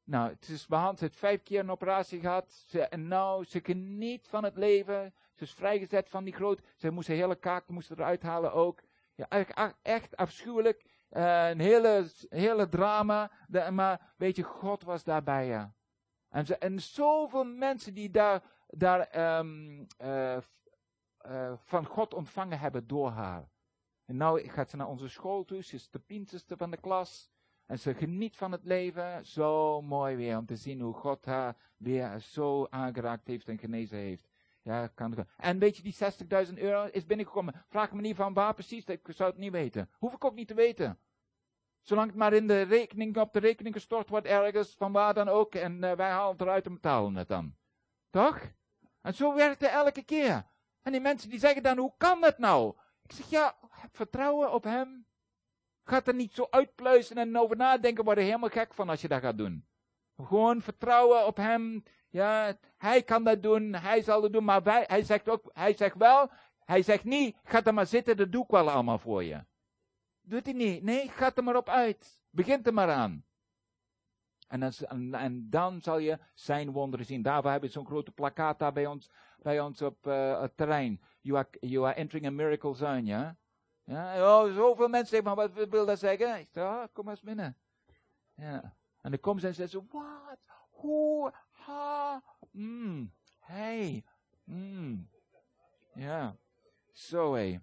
[0.04, 2.52] Nou, het is ze heeft vijf keer een operatie gehad.
[2.52, 5.14] Ze, en nou, ze geniet van het leven.
[5.36, 6.62] Ze is vrijgezet van die groot.
[6.76, 8.82] Ze moest hele kaak moest eruit halen ook.
[9.16, 9.28] Ja,
[9.82, 10.86] echt, afschuwelijk.
[11.10, 13.32] Eh, een hele, hele drama.
[13.72, 15.74] Maar weet je, God was daarbij, ja.
[16.30, 20.38] En, ze, en zoveel mensen die daar, daar ehm, eh,
[21.26, 23.50] uh, van God ontvangen hebben door haar.
[24.06, 27.32] En nu gaat ze naar onze school toe, ze is de pinterste van de klas.
[27.66, 29.26] En ze geniet van het leven.
[29.26, 33.98] Zo mooi weer om te zien hoe God haar weer zo aangeraakt heeft en genezen
[33.98, 34.30] heeft.
[34.62, 35.96] Ja, kan En weet je, die
[36.48, 37.66] 60.000 euro is binnengekomen.
[37.68, 39.90] Vraag me niet van waar precies, ik zou het niet weten.
[39.98, 41.00] Hoef ik ook niet te weten.
[41.82, 45.28] Zolang het maar in de rekening, op de rekening gestort wordt ergens, van waar dan
[45.28, 45.56] ook.
[45.56, 47.56] En uh, wij halen het eruit en betalen het dan.
[48.10, 48.52] Toch?
[49.02, 50.46] En zo werkt het elke keer.
[50.82, 52.76] En die mensen die zeggen dan, hoe kan dat nou?
[53.04, 53.56] Ik zeg, ja,
[53.92, 55.08] vertrouwen op hem.
[55.84, 59.08] Gaat er niet zo uitpluizen en over nadenken, word je helemaal gek van als je
[59.08, 59.68] dat gaat doen.
[60.18, 61.84] Gewoon vertrouwen op hem.
[62.10, 65.74] Ja, hij kan dat doen, hij zal het doen, maar wij, hij zegt ook, hij
[65.74, 66.32] zegt wel,
[66.66, 69.44] hij zegt niet, ga er maar zitten, dat doe ik wel allemaal voor je.
[70.30, 70.84] Doet hij niet.
[70.84, 72.22] Nee, ga er maar op uit.
[72.30, 73.26] Begint er maar aan.
[74.48, 77.22] En dan, en, dan zal je zijn wonderen zien.
[77.22, 79.10] Daarvoor hebben we zo'n grote plakkaat daar bij ons,
[79.42, 81.02] bij ons op uh, het terrein.
[81.22, 83.38] You are, you are entering a miracle zone, ja?
[83.84, 86.40] Ja, oh, zoveel mensen zeggen, maar wat wil dat zeggen?
[86.40, 87.58] Ik zeg, oh, kom eens binnen.
[88.34, 88.76] Ja.
[89.02, 90.40] En dan komen ze en zeggen ze, wat?
[90.70, 91.34] Hoe?
[91.52, 92.24] Ha?
[92.52, 93.14] Mm.
[93.40, 94.04] Hey.
[94.44, 95.10] Mm.
[95.94, 96.36] Ja.
[96.92, 97.60] Zo hé.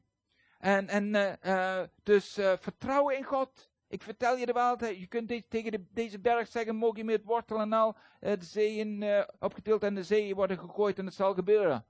[0.67, 3.71] En, en uh, uh, dus uh, vertrouwen in God.
[3.89, 4.99] Ik vertel je de waarheid.
[4.99, 8.77] Je kunt tegen de, deze berg zeggen, mogen je met wortel en al de zee
[8.77, 11.85] in, opgetild en de zee worden gegooid en het zal gebeuren.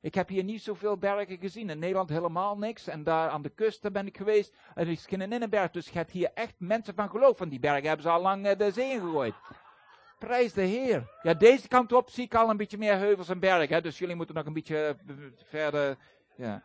[0.00, 1.70] Ik heb hier niet zoveel bergen gezien.
[1.70, 2.86] In Nederland helemaal niks.
[2.86, 4.54] En daar aan de kust ben ik geweest.
[4.74, 5.70] Er is geen innenberg.
[5.70, 7.36] Dus je hebt hier echt mensen van geloof.
[7.36, 9.34] Van die bergen hebben ze al lang de zee ingegooid.
[10.18, 11.10] Prijs de Heer.
[11.22, 13.82] Ja, deze kant op zie ik al een beetje meer heuvels en bergen.
[13.82, 14.96] Dus jullie moeten nog een beetje
[15.44, 15.96] verder.
[16.36, 16.64] Ja.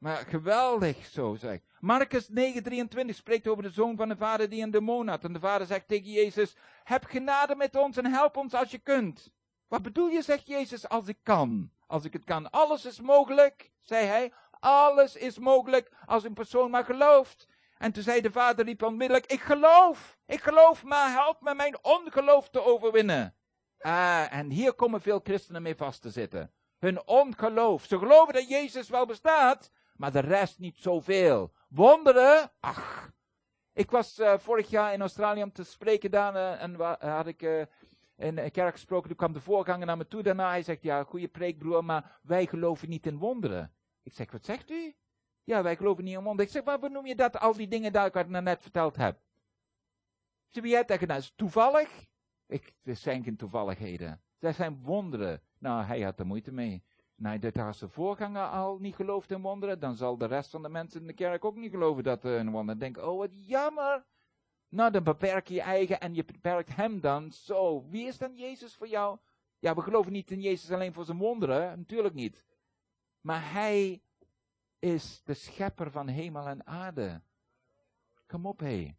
[0.00, 1.60] Maar geweldig zo, zeg.
[1.80, 5.24] Marcus 9:23 spreekt over de zoon van de vader die een demon had.
[5.24, 8.78] En de vader zegt tegen Jezus: Heb genade met ons en help ons als je
[8.78, 9.30] kunt.
[9.68, 11.70] Wat bedoel je, zegt Jezus, als ik kan?
[11.86, 12.50] Als ik het kan.
[12.50, 14.32] Alles is mogelijk, zei hij.
[14.60, 17.48] Alles is mogelijk als een persoon maar gelooft.
[17.78, 21.84] En toen zei de vader riep onmiddellijk, ik geloof, ik geloof, maar help me mijn
[21.84, 23.34] ongeloof te overwinnen.
[23.80, 26.52] Ah, en hier komen veel christenen mee vast te zitten.
[26.78, 27.84] Hun ongeloof.
[27.84, 31.52] Ze geloven dat Jezus wel bestaat, maar de rest niet zoveel.
[31.68, 32.50] Wonderen?
[32.60, 33.12] Ach.
[33.72, 36.74] Ik was uh, vorig jaar in Australië om te spreken daar uh, en
[37.10, 37.42] had ik
[38.16, 39.08] in een kerk gesproken.
[39.08, 40.48] Toen kwam de voorganger naar me toe daarna.
[40.48, 43.72] Hij zegt, ja, goede preek broer, maar wij geloven niet in wonderen.
[44.02, 44.94] Ik zeg, wat zegt u?
[45.44, 46.46] Ja, wij geloven niet in wonderen.
[46.46, 49.20] Ik zeg, waarom noem je dat, al die dingen daar ik het net verteld heb?
[50.48, 52.06] Ze jij tegen dat is toevallig?
[52.46, 54.20] Ik, er zijn geen toevalligheden.
[54.38, 55.42] Dat zijn wonderen.
[55.58, 56.84] Nou, hij had er moeite mee.
[57.20, 60.68] Nou, als de voorganger al niet gelooft in wonderen, dan zal de rest van de
[60.68, 62.78] mensen in de kerk ook niet geloven dat er een wonder.
[62.78, 64.04] Denk, oh wat jammer.
[64.68, 67.32] Nou, dan beperk je je eigen en je beperkt hem dan.
[67.32, 69.18] Zo, wie is dan Jezus voor jou?
[69.58, 72.44] Ja, we geloven niet in Jezus alleen voor zijn wonderen, natuurlijk niet.
[73.20, 74.02] Maar hij
[74.78, 77.20] is de schepper van hemel en aarde.
[78.26, 78.94] Kom op, hé.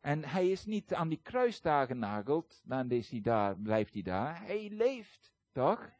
[0.00, 4.02] En hij is niet aan die kruis daar genageld, dan is hij daar, blijft hij
[4.02, 4.40] daar.
[4.40, 5.92] Hij leeft, toch?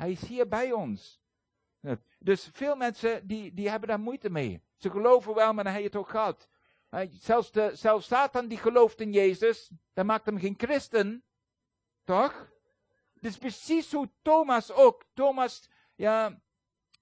[0.00, 1.20] Hij is hier bij ons.
[2.18, 4.62] Dus veel mensen die, die hebben daar moeite mee.
[4.76, 6.48] Ze geloven wel, maar dan heb je het ook gehad.
[6.88, 11.24] Eh, Zelfs, de, zelfs Satan die gelooft in Jezus, dat maakt hem geen christen.
[12.04, 12.52] Toch?
[13.20, 15.04] Is precies hoe Thomas ook.
[15.14, 16.40] Thomas, ja,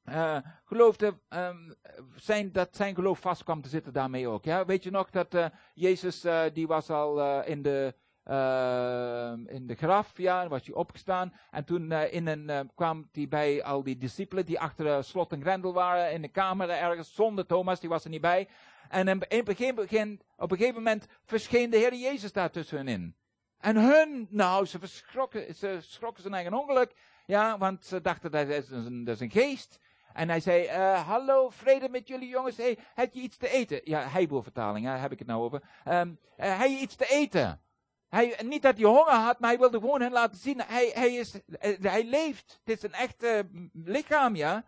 [0.04, 1.72] eh, geloofde ehm,
[2.16, 4.44] zijn, dat zijn geloof vast kwam te zitten daarmee ook.
[4.44, 4.64] Ja?
[4.64, 7.94] Weet je nog dat eh, Jezus, eh, die was al in, de,
[8.28, 11.32] ehm, in de graf, ja, was hij opgestaan.
[11.50, 15.02] En toen eh, in een, eh, kwam hij bij al die discipelen die achter eh,
[15.02, 18.48] slot en grendel waren in de kamer ergens, zonder Thomas, die was er niet bij.
[18.88, 23.16] En in, in begin, begin, op een gegeven moment verscheen de Heer Jezus daar tussenin.
[23.58, 26.94] En hun, nou, ze verschrokken, ze schrokken zijn eigen ongeluk.
[27.26, 29.78] Ja, want ze dachten dat is een, dat is een geest.
[30.12, 32.56] En hij zei, hallo, vrede met jullie jongens.
[32.56, 33.80] Hey, heb je iets te eten?
[33.84, 35.62] Ja, Heiboer-vertaling, daar heb ik het nou over.
[35.84, 36.02] Eh,
[36.36, 37.60] heb je iets te eten?
[38.08, 40.62] Hij, niet dat hij honger had, maar hij wilde gewoon hen laten zien.
[40.62, 42.60] Hij, hij, is, eh, hij leeft.
[42.64, 43.26] Het is een echt
[43.72, 44.64] lichaam, ja.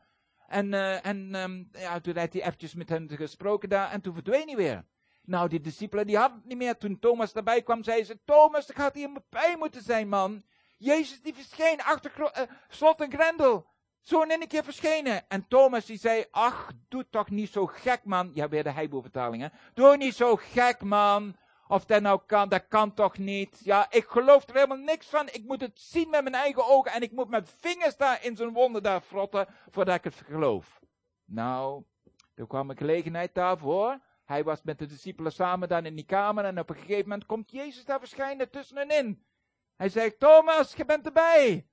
[0.50, 4.14] En, eh, en ehm, ja, toen had hij eventjes met hen gesproken daar en toen
[4.14, 4.84] verdween hij weer.
[5.24, 6.76] Nou, die discipelen die hadden het niet meer.
[6.76, 10.42] Toen Thomas erbij kwam, zei ze, Thomas, er gaat hier bij moeten zijn, man.
[10.76, 13.66] Jezus die verscheen achter eh, slot en grendel.
[14.00, 15.28] Zo in één keer verschenen.
[15.28, 18.30] En Thomas die zei, ach, doe toch niet zo gek, man.
[18.34, 19.48] Ja, weer de hè.
[19.74, 21.36] Doe niet zo gek, man.
[21.70, 23.60] Of dat nou kan, dat kan toch niet.
[23.64, 25.28] Ja, ik geloof er helemaal niks van.
[25.28, 26.92] Ik moet het zien met mijn eigen ogen.
[26.92, 30.80] En ik moet mijn vingers daar in zijn wonden daar frotten, voordat ik het geloof.
[31.24, 31.84] Nou,
[32.34, 34.00] er kwam een gelegenheid daarvoor.
[34.24, 36.44] Hij was met de discipelen samen dan in die kamer.
[36.44, 39.24] En op een gegeven moment komt Jezus daar verschijnen tussenin.
[39.76, 41.66] Hij zegt, Thomas, je bent erbij.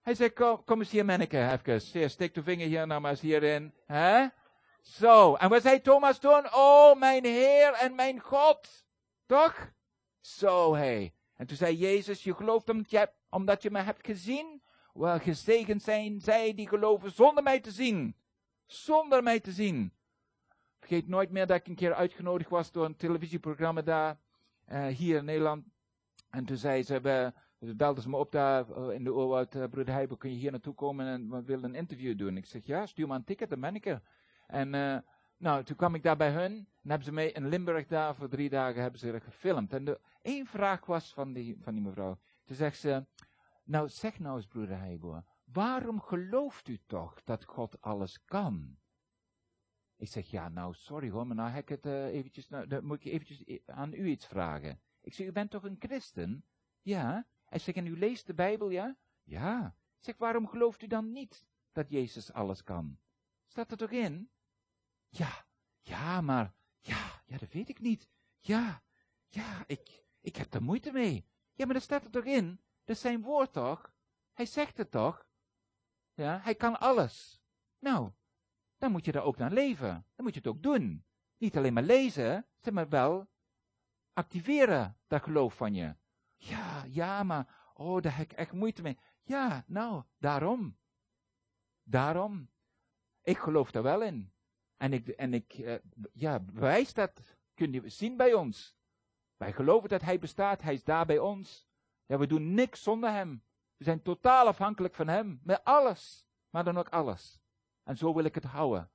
[0.00, 1.80] Hij zegt, kom, kom eens hier, manneke, even.
[1.92, 3.74] Hier, steek de vinger hier nou maar eens hierin.
[3.86, 4.26] Hè?
[4.80, 6.54] Zo, en wat zei Thomas toen?
[6.54, 8.85] Oh, mijn Heer en mijn God.
[9.26, 9.72] Toch?
[10.20, 11.10] Zo, hé.
[11.34, 14.62] En toen zei Jezus, je gelooft omdat je, omdat je me hebt gezien?
[14.92, 18.16] Wel, gezegend zijn zij die geloven zonder mij te zien.
[18.66, 19.92] Zonder mij te zien.
[20.78, 24.18] Vergeet nooit meer dat ik een keer uitgenodigd was door een televisieprogramma daar,
[24.64, 25.64] eh, hier in Nederland.
[26.30, 29.64] En toen zei ze, we, belden ze me op daar eh, in de oorwoud, uh,
[29.64, 32.36] broeder Heijbo, kun je hier naartoe komen en we willen een interview doen.
[32.36, 34.02] Ik zeg, ja, stuur maar een ticket, dan ben ik er.
[34.46, 34.98] En eh,
[35.36, 38.28] nou, toen kwam ik daar bij hun en hebben ze mee in Limburg daar voor
[38.28, 39.72] drie dagen hebben ze gefilmd.
[39.72, 42.18] En de, één vraag was van die, van die mevrouw.
[42.44, 43.06] Toen zegt ze,
[43.64, 48.76] nou zeg nou eens broeder Heijbo, waarom gelooft u toch dat God alles kan?
[49.96, 52.84] Ik zeg, ja, nou, sorry hoor, maar nou heb ik het uh, eventjes, nou, dan
[52.84, 54.80] moet ik eventjes aan u iets vragen.
[55.00, 56.44] Ik zeg, u bent toch een christen?
[56.82, 57.26] Ja.
[57.44, 58.96] Hij zegt, en u leest de Bijbel, ja?
[59.22, 59.76] Ja.
[59.98, 62.98] Ik zeg, waarom gelooft u dan niet dat Jezus alles kan?
[63.46, 64.30] Staat er toch in?
[65.08, 65.46] Ja.
[65.80, 68.08] Ja, maar, ja, ja, dat weet ik niet.
[68.40, 68.82] Ja,
[69.28, 71.26] ja, ik, ik heb er moeite mee.
[71.52, 72.60] Ja, maar dat staat er toch in?
[72.84, 73.94] Dat is zijn woord toch?
[74.32, 75.26] Hij zegt het toch?
[76.14, 77.42] Ja, hij kan alles.
[77.78, 78.10] Nou,
[78.78, 80.06] dan moet je er ook naar leven.
[80.14, 81.04] Dan moet je het ook doen.
[81.36, 83.28] Niet alleen maar lezen, maar wel
[84.12, 85.96] activeren, dat geloof van je.
[86.36, 88.98] Ja, ja, maar, oh, daar heb ik echt moeite mee.
[89.22, 90.78] Ja, nou, daarom.
[91.82, 92.50] Daarom.
[93.22, 94.32] Ik geloof daar wel in.
[94.76, 95.74] En ik, en ik uh,
[96.12, 97.36] ja, bewijs dat.
[97.54, 98.76] Kun je zien bij ons.
[99.36, 101.68] Wij geloven dat Hij bestaat, Hij is daar bij ons.
[102.06, 103.42] Ja, we doen niks zonder Hem.
[103.76, 105.40] We zijn totaal afhankelijk van Hem.
[105.42, 106.26] Met alles.
[106.50, 107.40] Maar dan ook alles.
[107.82, 108.90] En zo wil ik het houden.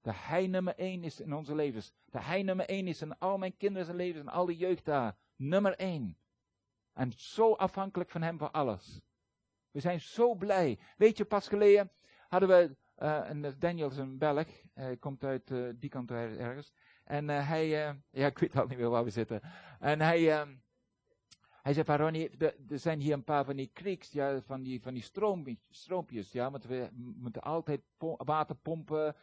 [0.00, 1.92] Dat Hij nummer één is in onze levens.
[2.10, 5.16] Dat Hij nummer één is in al mijn kinderen levens en al die jeugd daar.
[5.36, 6.18] Nummer één.
[6.92, 9.00] En zo afhankelijk van Hem voor alles.
[9.70, 10.78] We zijn zo blij.
[10.96, 11.90] Weet je, pas geleden
[12.28, 16.72] hadden we, uh, en Daniel is een Belg, hij komt uit uh, die kant ergens.
[17.04, 17.68] En hij,
[18.10, 19.40] ja, ik weet al niet meer waar we zitten.
[19.78, 20.54] En hij, ehm,
[21.62, 22.30] hij zei van Ronnie,
[22.68, 25.02] er zijn hier een paar van die creeks, van die, van die
[25.70, 27.80] stroompjes, ja, want we moeten altijd
[28.16, 29.14] water pompen,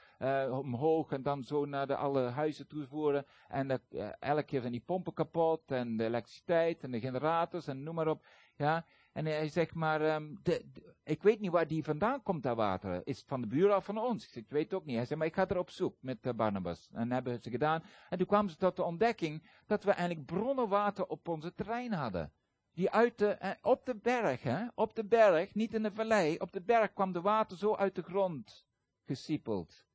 [0.50, 3.26] omhoog en dan zo naar de alle huizen toevoeren.
[3.48, 3.82] En
[4.20, 8.08] elke keer zijn die pompen kapot en de elektriciteit en de generators en noem maar
[8.08, 8.86] op, ja.
[9.14, 13.02] En hij zegt maar, de, de, ik weet niet waar die vandaan komt, dat water.
[13.04, 14.24] Is het van de buren of van ons?
[14.24, 14.96] Ik, zeg, ik weet ook niet.
[14.96, 16.90] Hij zei, maar ik ga er op zoek met uh, Barnabas.
[16.92, 17.84] En dat hebben ze gedaan.
[18.10, 22.34] En toen kwamen ze tot de ontdekking dat we eigenlijk bronnenwater op onze terrein hadden.
[22.74, 26.52] Die uit de, eh, op de berg, op de berg, niet in de vallei, op
[26.52, 28.66] de berg kwam de water zo uit de grond
[29.06, 29.86] gesiepeld.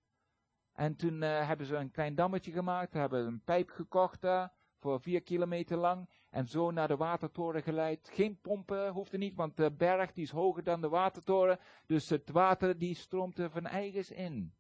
[0.72, 5.00] En toen eh, hebben ze een klein dammetje gemaakt, hebben een pijp gekocht daar, voor
[5.00, 8.09] vier kilometer lang, en zo naar de watertoren geleid.
[8.12, 12.31] Geen pompen hoefde niet, want de berg die is hoger dan de watertoren, dus het
[12.31, 14.55] water die stroomt er van eigens in.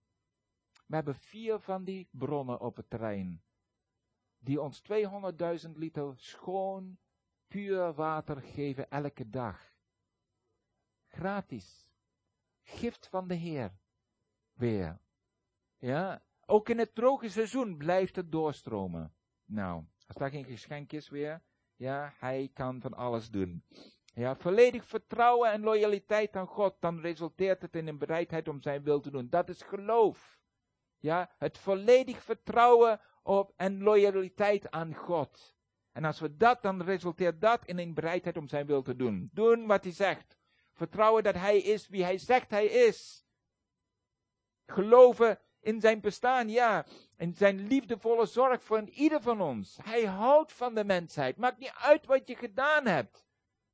[0.86, 3.42] We hebben vier van die bronnen op het terrein,
[4.38, 4.82] die ons
[5.66, 6.98] 200.000 liter schoon,
[7.48, 9.76] puur water geven elke dag.
[11.08, 11.90] Gratis.
[12.62, 13.78] Gift van de Heer.
[14.52, 15.00] Weer.
[15.76, 19.14] Ja, ook in het droge seizoen blijft het doorstromen.
[19.44, 21.42] Nou, als daar geen geschenk is weer,
[21.78, 23.64] ja, hij kan van alles doen.
[24.14, 28.82] Ja, volledig vertrouwen en loyaliteit aan God, dan resulteert het in een bereidheid om zijn
[28.82, 29.28] wil te doen.
[29.28, 30.38] Dat is geloof.
[30.98, 35.54] Ja, het volledig vertrouwen op en loyaliteit aan God.
[35.92, 39.30] En als we dat, dan resulteert dat in een bereidheid om zijn wil te doen.
[39.32, 40.38] Doen wat hij zegt.
[40.72, 43.26] Vertrouwen dat hij is wie hij zegt hij is.
[44.66, 45.38] Geloven
[45.68, 46.86] in zijn bestaan, ja.
[47.16, 49.78] In zijn liefdevolle zorg voor ieder van ons.
[49.82, 51.36] Hij houdt van de mensheid.
[51.36, 53.24] Maakt niet uit wat je gedaan hebt.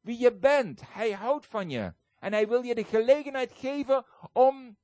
[0.01, 0.82] Wie je bent.
[0.86, 1.95] Hij houdt van je.
[2.18, 4.76] En hij wil je de gelegenheid geven om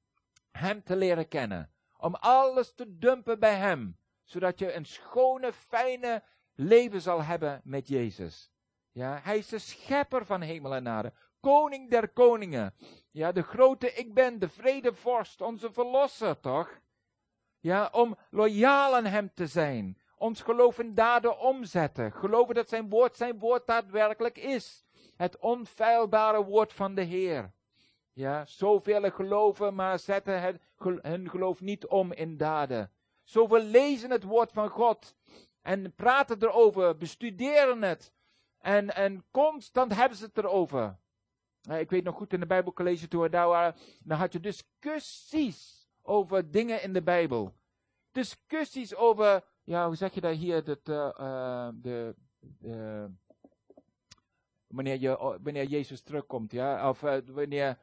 [0.51, 1.71] hem te leren kennen.
[1.97, 3.99] Om alles te dumpen bij hem.
[4.25, 6.23] Zodat je een schone, fijne
[6.55, 8.51] leven zal hebben met Jezus.
[8.93, 11.13] Ja, hij is de schepper van hemel en aarde.
[11.41, 12.75] Koning der koningen.
[13.11, 16.81] Ja, de grote ik ben, de vredevorst, onze verlosser, toch?
[17.61, 19.99] Ja, om loyaal aan hem te zijn.
[20.17, 22.13] Ons geloof in daden omzetten.
[22.13, 24.85] Geloven dat zijn woord zijn woord daadwerkelijk is.
[25.17, 27.53] Het onfeilbare woord van de Heer.
[28.13, 30.61] Ja, zoveel geloven, maar zetten het,
[31.03, 32.91] hun geloof niet om in daden.
[33.25, 35.15] Zoveel lezen het woord van God.
[35.63, 38.13] En praten erover, bestuderen het.
[38.59, 40.99] En, en constant hebben ze het erover.
[41.71, 45.80] Ik weet nog goed in de Bijbelcollege toen we daar waren, dan had je discussies
[46.03, 47.55] over dingen in de Bijbel.
[48.13, 52.15] Discussies over, ja, hoe zeg je dat hier, dat, uh, uh, de,
[54.67, 57.79] wanneer, je, wanneer Jezus terugkomt, ja, of uh, wanneer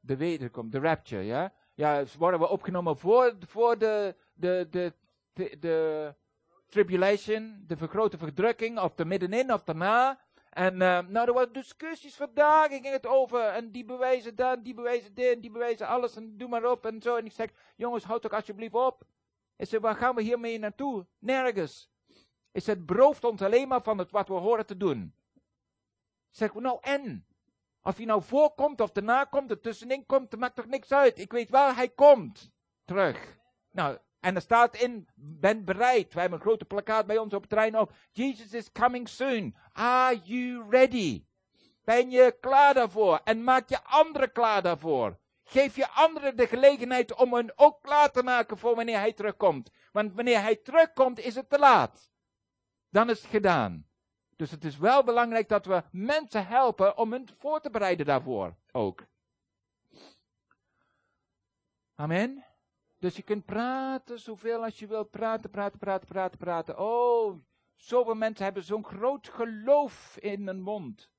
[0.00, 1.52] de wederkomt, de rapture, ja.
[1.74, 4.92] Ja, worden we opgenomen voor, voor de, de, de,
[5.32, 6.14] de, de
[6.66, 10.20] tribulation, de vergrote verdrukking, of de middenin of daarna.
[10.50, 13.44] En uh, nou, er waren discussies vandaag, ging het over.
[13.44, 16.16] En die bewijzen dat, die bewijzen dit, die bewijzen alles.
[16.16, 17.16] En doe maar op en zo.
[17.16, 19.04] En ik zeg, jongens, houd toch alsjeblieft op.
[19.56, 21.06] Ik zeg, waar gaan we hiermee naartoe?
[21.18, 21.90] Nergens.
[22.52, 25.14] Ik zeg, het berooft ons alleen maar van het wat we horen te doen.
[26.30, 27.26] Ik zeg, nou en?
[27.82, 31.18] Of hij nou voorkomt of daarna komt, er tussenin komt, maakt toch niks uit.
[31.18, 32.50] Ik weet waar hij komt.
[32.84, 33.38] Terug.
[33.70, 36.12] Nou, en er staat in, ben bereid.
[36.12, 37.90] Wij hebben een grote plakkaat bij ons op het trein ook.
[38.10, 39.56] Jesus is coming soon.
[39.72, 41.24] Are you ready?
[41.84, 43.20] Ben je klaar daarvoor?
[43.24, 45.18] En maak je anderen klaar daarvoor.
[45.44, 49.70] Geef je anderen de gelegenheid om hen ook klaar te maken voor wanneer hij terugkomt.
[49.92, 52.10] Want wanneer hij terugkomt is het te laat.
[52.88, 53.88] Dan is het gedaan.
[54.36, 58.56] Dus het is wel belangrijk dat we mensen helpen om hen voor te bereiden daarvoor
[58.72, 59.06] ook.
[61.94, 62.49] Amen.
[63.00, 65.10] Dus je kunt praten zoveel als je wilt.
[65.10, 66.78] Praten, praten, praten, praten, praten.
[66.78, 67.38] Oh,
[67.76, 71.10] zoveel mensen hebben zo'n groot geloof in hun mond.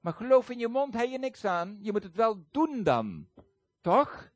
[0.00, 1.78] Maar geloof in je mond heb je niks aan.
[1.80, 3.28] Je moet het wel doen dan.
[3.80, 4.30] Toch?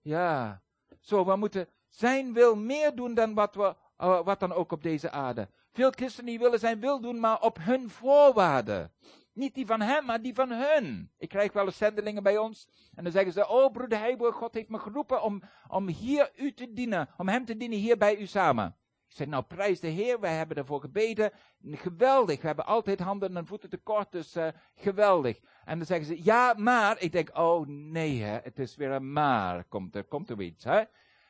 [0.00, 0.62] Ja.
[1.00, 4.82] Zo, we moeten zijn wil meer doen dan wat, we, uh, wat dan ook op
[4.82, 5.48] deze aarde.
[5.72, 8.92] Veel christenen willen zijn wil doen, maar op hun voorwaarden.
[9.34, 11.10] Niet die van hem, maar die van hun.
[11.18, 12.68] Ik krijg wel eens zendelingen bij ons.
[12.94, 16.52] En dan zeggen ze, oh broeder Heiboer, God heeft me geroepen om, om hier u
[16.52, 17.08] te dienen.
[17.16, 18.76] Om hem te dienen hier bij u samen.
[19.08, 21.32] Ik zeg, nou prijs de Heer, wij hebben ervoor gebeden.
[21.62, 25.40] Geweldig, we hebben altijd handen en voeten tekort, dus uh, geweldig.
[25.64, 27.00] En dan zeggen ze, ja maar.
[27.00, 29.64] Ik denk, oh nee, hè, het is weer een maar.
[29.64, 30.82] Komt er, komt er iets, hè.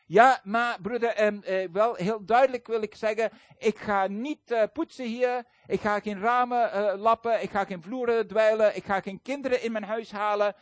[0.06, 4.62] Ja, maar broeder, um, uh, wel heel duidelijk wil ik zeggen, ik ga niet uh,
[4.72, 9.00] poetsen hier, ik ga geen ramen uh, lappen, ik ga geen vloeren dweilen, ik ga
[9.00, 10.54] geen kinderen in mijn huis halen,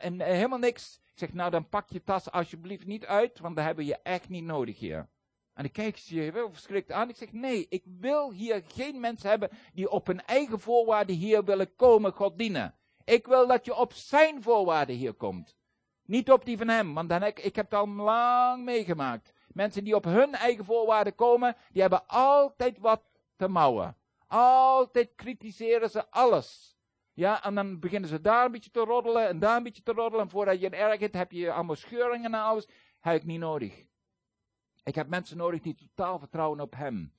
[0.00, 1.00] en helemaal niks.
[1.12, 4.28] Ik zeg, nou dan pak je tas alsjeblieft niet uit, want dat hebben je echt
[4.28, 5.08] niet nodig hier.
[5.54, 7.08] En ik kijk ze je wel verschrikt aan.
[7.08, 11.44] Ik zeg, nee, ik wil hier geen mensen hebben die op hun eigen voorwaarden hier
[11.44, 12.74] willen komen God dienen.
[13.04, 15.56] Ik wil dat je op zijn voorwaarden hier komt.
[16.08, 19.32] Niet op die van hem, want dan ik, heb het al lang meegemaakt.
[19.48, 23.02] Mensen die op hun eigen voorwaarden komen, die hebben altijd wat
[23.36, 23.96] te mouwen.
[24.26, 26.76] Altijd kritiseren ze alles.
[27.12, 29.92] Ja, en dan beginnen ze daar een beetje te roddelen en daar een beetje te
[29.92, 30.24] roddelen.
[30.24, 32.68] En voordat je het ergert, heb je allemaal scheuringen en alles.
[33.00, 33.84] Heb ik niet nodig.
[34.82, 37.14] Ik heb mensen nodig die totaal vertrouwen op hem.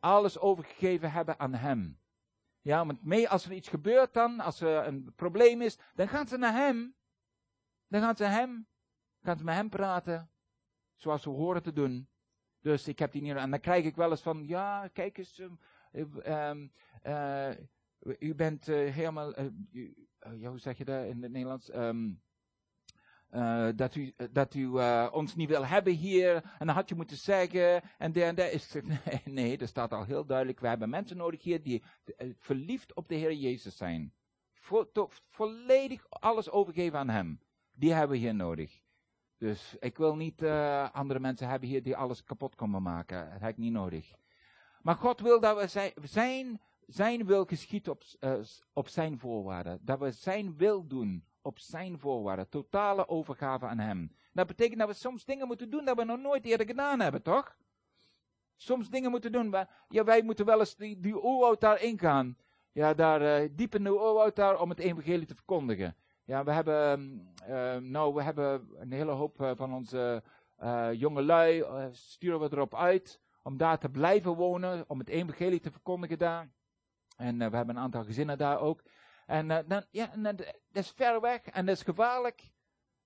[0.00, 2.00] Alles overgegeven hebben aan hem.
[2.60, 6.28] Ja, want mee, als er iets gebeurt dan, als er een probleem is, dan gaan
[6.28, 6.94] ze naar hem.
[7.92, 8.66] Dan gaan ze hem,
[9.22, 10.30] gaan ze met hem praten,
[10.96, 12.08] zoals ze horen te doen.
[12.60, 15.38] Dus ik heb die niet, en dan krijg ik wel eens van, ja, kijk eens,
[15.38, 15.54] ehm,
[15.92, 16.68] eh, ehm,
[17.02, 17.50] eh,
[18.18, 19.38] u bent eh, helemaal,
[19.72, 21.70] u- ja, hoe zeg je dat in het Nederlands?
[21.70, 22.12] Ehm,
[23.28, 24.66] eh, dat u, dat u
[25.10, 28.50] ons niet wil hebben hier, en dan had je moeten zeggen, en daar en daar
[28.50, 31.82] is nee, nee, er staat al heel duidelijk, we hebben mensen nodig hier die
[32.38, 34.12] verliefd op de Heer Jezus zijn.
[35.28, 37.40] Volledig alles overgeven aan Hem.
[37.82, 38.80] Die hebben we hier nodig.
[39.38, 43.30] Dus ik wil niet eh, andere mensen hebben hier die alles kapot komen maken.
[43.30, 44.12] Dat heb ik niet nodig.
[44.82, 48.34] Maar God wil dat we zijn, zijn, zijn wil geschiet op, eh,
[48.72, 49.78] op zijn voorwaarden.
[49.82, 52.48] Dat we zijn wil doen op zijn voorwaarden.
[52.48, 54.12] Totale overgave aan hem.
[54.32, 57.22] Dat betekent dat we soms dingen moeten doen dat we nog nooit eerder gedaan hebben,
[57.22, 57.56] toch?
[58.56, 59.50] Soms dingen moeten doen.
[59.50, 62.36] waar- Ja, wij moeten wel eens die, die oerwoud daar ingaan.
[62.72, 65.96] Ja, daar eh, diep in de oerwoud daar om het evangelie te verkondigen.
[66.24, 66.74] Ja, we hebben,
[67.44, 70.22] ehm, eh, nou, we hebben een hele hoop eh, van onze
[70.56, 75.08] eh jonge lui, eh, sturen we erop uit om daar te blijven wonen, om het
[75.08, 76.50] evangelie te verkondigen daar.
[77.16, 78.82] En we hebben een aantal gezinnen daar ook.
[79.26, 82.50] En dan, ja, dat is ver weg en dat is gevaarlijk.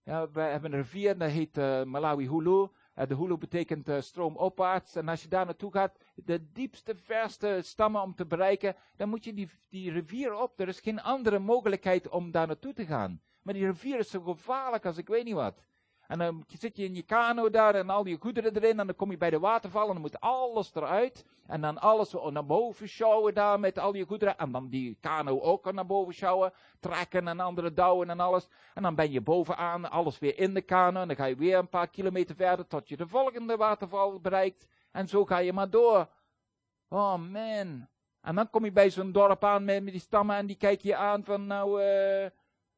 [0.02, 2.68] Ja, we hebben een rivier, dat heet Malawi Hulu.
[2.96, 4.94] Eh, de Hulu betekent eh, stroomopwaarts.
[4.94, 9.24] En als je daar naartoe gaat, de diepste, verste stammen om te bereiken, dan moet
[9.24, 10.60] je die, die rivier op.
[10.60, 13.20] Er is geen andere mogelijkheid om daar naartoe te gaan.
[13.42, 15.62] Maar die rivier is zo gevaarlijk als ik weet niet wat.
[16.08, 18.80] En dan zit je in je kano daar en al die goederen erin.
[18.80, 21.24] En dan kom je bij de waterval en dan moet alles eruit.
[21.46, 24.38] En dan alles naar boven sjouwen daar met al die goederen.
[24.38, 26.52] En dan die kano ook naar boven sjouwen.
[26.80, 28.48] Trekken en andere douwen en alles.
[28.74, 31.00] En dan ben je bovenaan, alles weer in de kano.
[31.00, 34.66] En dan ga je weer een paar kilometer verder tot je de volgende waterval bereikt.
[34.92, 36.08] En zo ga je maar door.
[36.88, 37.88] Oh man.
[38.20, 40.96] En dan kom je bij zo'n dorp aan met, die stammen en die kijken je
[40.96, 42.30] aan van nou, eh,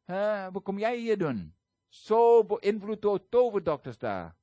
[0.04, 1.57] hè, wat kom jij hier doen?
[1.88, 4.36] Zo beïnvloed door toverdokters daar.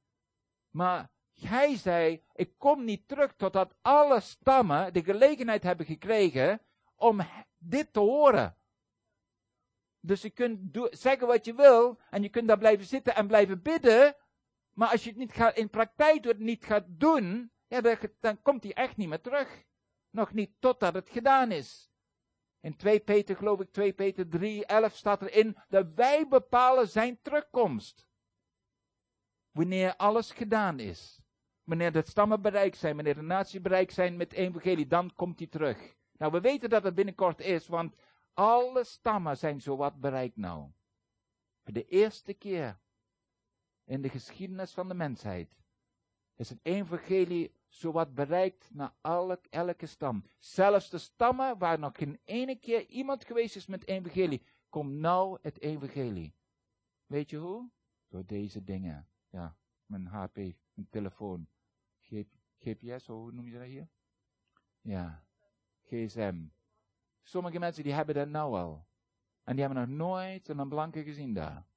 [0.70, 6.62] Maar hij zei, ik kom niet terug totdat alle stammen de gelegenheid hebben gekregen
[6.96, 7.22] om
[7.58, 8.58] dit te horen.
[10.00, 13.62] Dus je kunt zeggen wat je wil en je kunt daar blijven zitten en blijven
[13.62, 14.16] bidden.
[14.74, 18.42] Maar als je het niet gaat, in praktijk het niet gaat doen, ja, dan, dan
[18.42, 19.64] komt hij echt niet meer terug.
[20.10, 21.90] Nog niet totdat het gedaan is.
[22.66, 27.22] In 2 Peter, geloof ik, 2 Peter 3, 11 staat erin dat wij bepalen zijn
[27.22, 28.08] terugkomst.
[29.52, 31.22] Wanneer alles gedaan is.
[31.64, 35.48] Wanneer de stammen bereikt zijn, wanneer de natie bereikt zijn met evangelie, dan komt hij
[35.48, 35.96] terug.
[36.18, 37.96] Nou, we weten dat het binnenkort is, want
[38.34, 40.72] alle stammen zijn zowat bereikt nou.
[41.64, 42.80] Voor de eerste keer
[43.84, 45.56] in de geschiedenis van de mensheid
[46.36, 50.24] is het evangelie zowat bereikt naar alle, elke stam.
[50.38, 55.38] Zelfs de stammen waar nog geen ene keer iemand geweest is met evangelie, komt nou
[55.42, 56.36] het evangelie.
[57.06, 57.70] Weet je hoe?
[58.08, 59.08] Door deze dingen.
[59.30, 61.48] Ja, mijn HP, mijn telefoon.
[62.58, 63.88] GPS, hoe noem je dat hier?
[64.82, 65.24] Ja,
[65.84, 66.46] GSM.
[67.24, 68.88] Sommige mensen die hebben dat nou al.
[69.44, 71.68] En die hebben nog nooit een blanke gezien daar.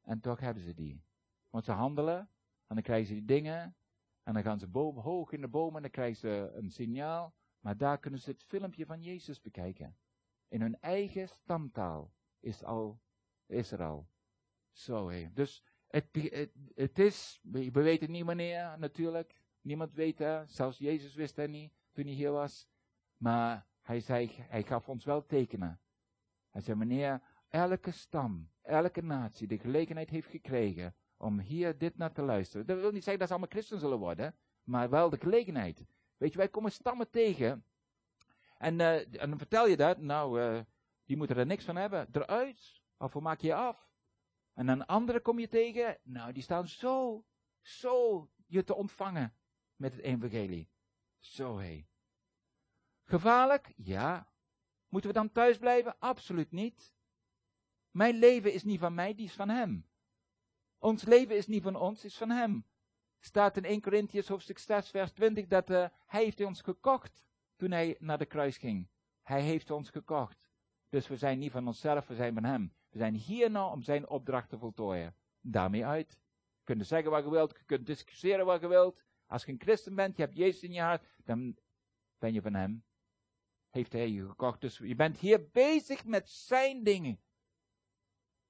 [0.00, 1.04] En toch hebben ze die.
[1.50, 2.18] Want ze handelen,
[2.66, 3.76] en dan krijgen ze die dingen,
[4.30, 7.34] en dan gaan ze boven, hoog in de bomen, en dan krijgen ze een signaal,
[7.60, 9.96] maar daar kunnen ze het filmpje van Jezus bekijken.
[10.48, 13.00] In hun eigen stamtaal is, al,
[13.46, 14.08] is er al.
[14.70, 15.30] Zo hé.
[15.32, 16.06] Dus het,
[16.74, 19.34] het, is, we we weten niet wanneer natuurlijk.
[19.60, 22.68] Niemand weet het, zelfs Jezus wist het niet toen hij hier was.
[23.16, 25.80] Maar hij zei, hij gaf ons wel tekenen.
[26.50, 32.12] Hij zei, wanneer elke stam, elke natie de gelegenheid heeft gekregen om hier dit naar
[32.12, 32.66] te luisteren.
[32.66, 35.84] Dat wil niet zeggen dat ze allemaal christen zullen worden, maar wel de gelegenheid.
[36.16, 37.64] Weet je, wij komen stammen tegen.
[38.56, 40.60] En, eh, en dan vertel je dat, nou, eh,
[41.04, 42.08] die moeten er niks van hebben.
[42.12, 43.88] Eruit, of hoe maak je je af?
[44.54, 47.24] En dan anderen kom je tegen, nou, die staan zo,
[47.60, 49.34] zo je te ontvangen
[49.76, 50.68] met het evangelie.
[51.18, 51.86] Zo hé.
[53.04, 53.72] Gevaarlijk?
[53.76, 54.32] Ja.
[54.88, 55.98] Moeten we dan thuis blijven?
[55.98, 56.94] Absoluut niet.
[57.90, 59.89] Mijn leven is niet van mij, die is van hem.
[60.80, 62.64] Ons leven is niet van ons, is van hem.
[63.18, 67.24] Staat in 1 Corinthians hoofdstuk 6 vers 20 dat uh, hij heeft ons gekocht
[67.56, 68.88] toen hij naar de kruis ging.
[69.22, 70.48] Hij heeft ons gekocht.
[70.88, 72.72] Dus we zijn niet van onszelf, we zijn van hem.
[72.88, 75.14] We zijn hier nou om zijn opdracht te voltooien.
[75.40, 76.10] Daarmee uit.
[76.56, 79.02] Je kunt zeggen wat je wilt, je kunt discussiëren wat je wilt.
[79.26, 81.56] Als je een christen bent, je hebt Jezus in je hart, dan
[82.18, 82.84] ben je van hem.
[83.70, 84.60] Heeft hij je gekocht.
[84.60, 87.20] Dus je bent hier bezig met zijn dingen.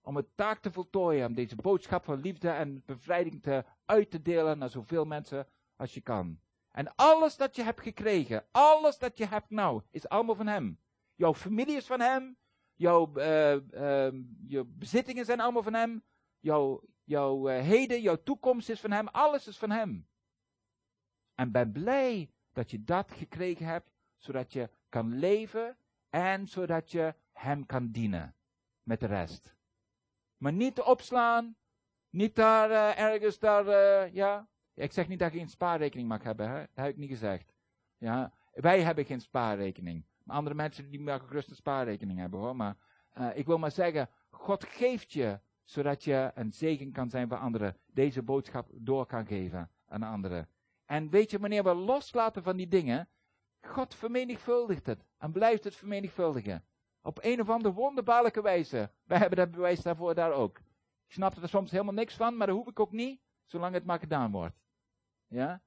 [0.03, 4.23] Om het taak te voltooien, om deze boodschap van liefde en bevrijding te uit te
[4.23, 5.47] delen naar zoveel mensen
[5.77, 6.41] als je kan.
[6.71, 10.81] En alles dat je hebt gekregen, alles dat je hebt nou, is allemaal van hem.
[11.15, 12.37] Jouw familie is van hem.
[12.75, 16.03] Jouw eh, ehm, je bezittingen zijn allemaal van hem.
[16.39, 19.09] Jouw, jouw eh, heden, jouw toekomst is van hem.
[19.09, 20.09] Alles is van hem.
[21.35, 25.77] En ben blij dat je dat gekregen hebt, zodat je kan leven
[26.09, 28.35] en zodat je hem kan dienen
[28.83, 29.55] met de rest.
[30.41, 31.57] Maar niet opslaan,
[32.11, 34.49] niet daar eh, ergens daar, eh, ja.
[34.75, 36.59] Ik zeg niet dat je een spaarrekening mag hebben, hè?
[36.59, 37.53] dat heb ik niet gezegd.
[37.99, 40.05] Ja, wij hebben geen spaarrekening.
[40.27, 42.57] Andere mensen die mogen gerust een spaarrekening hebben hoor.
[42.57, 42.77] Maar
[43.13, 47.39] eh, ik wil maar zeggen, God geeft je zodat je een zegen kan zijn voor
[47.39, 47.77] anderen.
[47.87, 50.49] Deze boodschap door kan geven aan anderen.
[50.85, 53.09] En weet je, wanneer we loslaten van die dingen,
[53.61, 56.65] God vermenigvuldigt het en blijft het vermenigvuldigen.
[57.03, 58.91] Op een of andere wonderbaarlijke wijze.
[59.05, 60.59] Wij hebben dat bewijs daarvoor daar ook.
[61.07, 63.85] Ik snap er soms helemaal niks van, maar dat hoef ik ook niet, zolang het
[63.85, 64.57] maar gedaan wordt.
[65.27, 65.63] Ja?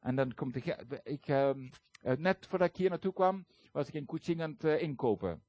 [0.00, 1.68] En dan komt de, ik, ehm,
[2.02, 5.42] eh, net voordat ik hier naartoe kwam, was ik in Kuching aan het eh, inkopen.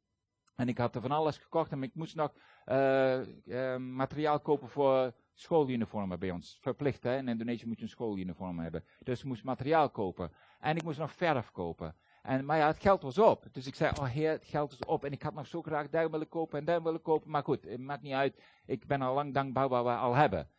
[0.58, 2.34] En ik had er van alles gekocht en ik moest nog
[2.66, 6.58] eh, eh, materiaal kopen voor schooluniformen bij ons.
[6.62, 8.84] Verplicht hè, in Indonesië moet je een schooluniform hebben.
[9.04, 10.32] Dus ik moest materiaal kopen.
[10.60, 11.96] En ik moest nog verf kopen.
[12.28, 13.46] En, maar ja, het geld was op.
[13.52, 15.06] Dus ik zei, oh heer, het geld is op.
[15.06, 17.30] En ik had nog zo graag daar willen kopen en daar willen kopen.
[17.30, 18.42] Maar goed, het maakt niet uit.
[18.66, 20.50] Ik ben al lang dankbaar wat we al hebben.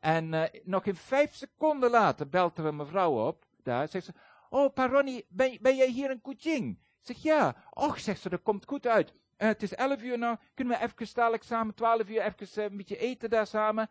[0.00, 3.44] En eh, nog in vijf seconden later belt er mevrouw op.
[3.62, 4.12] Daar zegt ze,
[4.50, 6.78] oh Paroni, ben, ben jij hier in Kuching?
[7.00, 7.56] Ik zeg, ja.
[7.70, 9.14] Och, zegt ze, dat komt goed uit.
[9.36, 12.70] Eh, het is elf uur nou, kunnen we even dadelijk samen, twaalf uur, even eh,
[12.70, 13.90] een beetje eten daar samen.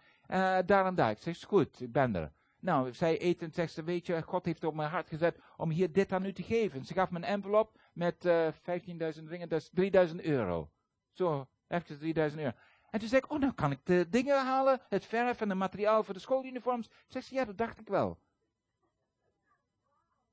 [0.66, 1.12] daar en daar.
[1.12, 2.32] Ik zeg, goed, ik ben er.
[2.64, 5.70] Nou, zij eten en zegt ze, weet je, God heeft op mijn hart gezet om
[5.70, 6.86] hier dit aan u te geven.
[6.86, 10.70] Ze gaf me een envelop met eh 15.000 ringen, dat is 3000 euro.
[11.11, 12.53] Zo, even 3000 euro.
[12.89, 15.57] En toen zei ik, oh, nou kan ik de dingen halen, het verf en het
[15.57, 16.89] materiaal voor de schooluniforms.
[17.07, 18.20] Zegt ze, ja, dat dacht ik wel.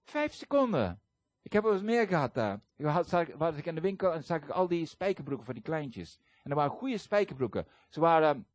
[0.05, 1.01] Vijf seconden.
[1.43, 2.61] Ik heb wel eens meer gehad daar.
[2.77, 5.55] Ik had, zag, was ik in de winkel en zag ik al die spijkerbroeken van
[5.55, 6.19] die kleintjes.
[6.43, 7.67] En dat waren goede spijkerbroeken.
[7.89, 8.47] Ze waren,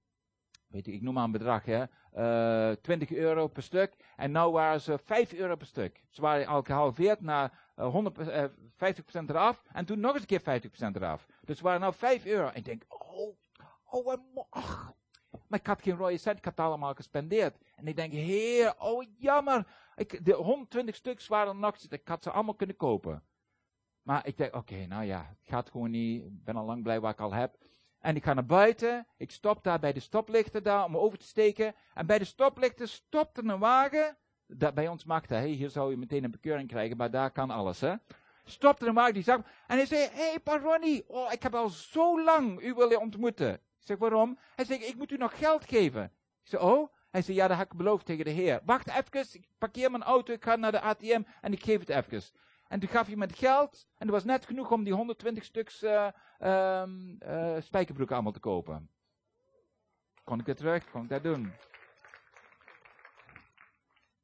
[0.68, 1.84] weet ik, ik noem maar een bedrag, hè.
[2.16, 3.94] Eh 20 euro per stuk.
[4.16, 6.04] En nu waren ze 5 euro per stuk.
[6.10, 8.44] Ze waren al gehalveerd naar eh, 100, eh,
[8.76, 9.64] 50% eraf.
[9.74, 11.28] En toen nog eens een keer 50% eraf.
[11.42, 12.48] Dus ze waren nou 5 euro.
[12.48, 13.38] En ik denk, oh,
[13.84, 14.18] oh,
[14.50, 14.94] ach.
[15.48, 17.58] Maar ik had geen rode cent, ik had allemaal gespendeerd.
[17.76, 19.68] En ik denk, heer, oh jammer.
[19.96, 23.24] Ik, de 120 stuks waren nog, ik had ze allemaal kunnen kopen.
[24.02, 26.24] Maar ik denk, oké, nou ja, het gaat gewoon niet.
[26.24, 27.58] Ik ben al lang blij wat ik al heb.
[28.06, 29.08] En ik ga naar buiten.
[29.18, 31.76] Ik stop daar bij de stoplichten daar om over te steken.
[31.94, 34.18] En bij de stoplichten stopt er een wagen.
[34.48, 35.46] Dat, bij ons mag dat, hè.
[35.46, 37.82] hier zou je meteen een bekeuring krijgen, maar daar kan alles.
[37.82, 37.94] Hè.
[38.44, 39.38] Stopt er een wagen die zag.
[39.68, 43.54] En hij zei, hé hey, Paroni, oh, ik heb al zo lang u willen ontmoeten.
[43.54, 44.38] Ik zeg, waarom?
[44.56, 46.04] Hij zegt, ik moet u nog geld geven.
[46.04, 46.90] Ik zeg, oh?
[47.10, 48.62] Hij zei, ja, dat heb ik beloofd tegen de heer.
[48.66, 51.90] Wacht even, ik parkeer mijn auto, ik ga naar de ATM en ik geef het
[51.90, 52.22] even.
[52.68, 53.88] En toen gaf hij me het geld.
[53.98, 56.84] En er was net genoeg om die 120 stuks eh,
[57.60, 58.90] spijkerbroeken allemaal te kopen.
[60.24, 60.90] Kon ik het terug?
[60.92, 61.52] Kon ik dat doen?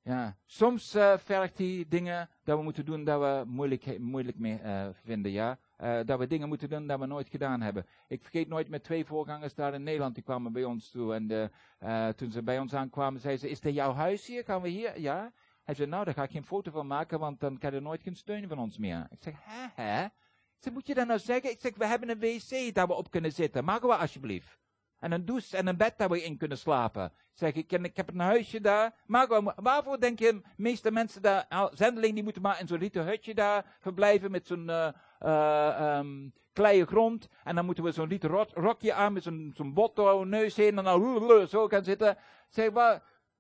[0.03, 4.59] Ja, soms eh, vergt hij dingen dat we moeten doen dat we moeilijk, moeilijk mee
[5.03, 5.59] vinden, ja.
[6.03, 7.85] Dat we dingen moeten doen dat we nooit gedaan hebben.
[8.07, 11.13] Ik vergeet nooit met twee voorgangers daar in Nederland, die kwamen bij ons toe.
[11.13, 11.51] En
[12.15, 14.43] toen ze bij ons aankwamen, zeiden ze, is dit jouw huis hier?
[14.43, 14.99] Gaan we hier?
[14.99, 15.31] Ja.
[15.63, 18.03] Hij zei, nou, daar ga ik geen foto van maken, want dan kan je nooit
[18.03, 19.07] geen steun van ons meer.
[19.09, 20.07] Ik zeg, hè, hè?
[20.73, 21.51] Moet je dat nou zeggen?
[21.51, 23.63] Ik zeg, we hebben een wc daar we op kunnen zitten.
[23.63, 24.59] Maken we alsjeblieft.
[24.99, 27.05] En een douche en een bed daar we in kunnen slapen.
[27.05, 28.95] Ik zeg, ik, ik heb een huisje daar.
[29.05, 32.67] Maken we, waarvoor denk je, de meeste mensen daar, al- zendelingen, die moeten maar in
[32.67, 34.71] zo'n rieten hutje daar verblijven met zo'n
[36.53, 37.27] kleie grond.
[37.43, 40.83] En dan moeten we zo'n rot- rokje aan met zo'n zo'n botto neus heen en
[40.83, 42.09] dan zo gaan zitten.
[42.11, 42.17] Ik
[42.49, 42.93] zeg, maar,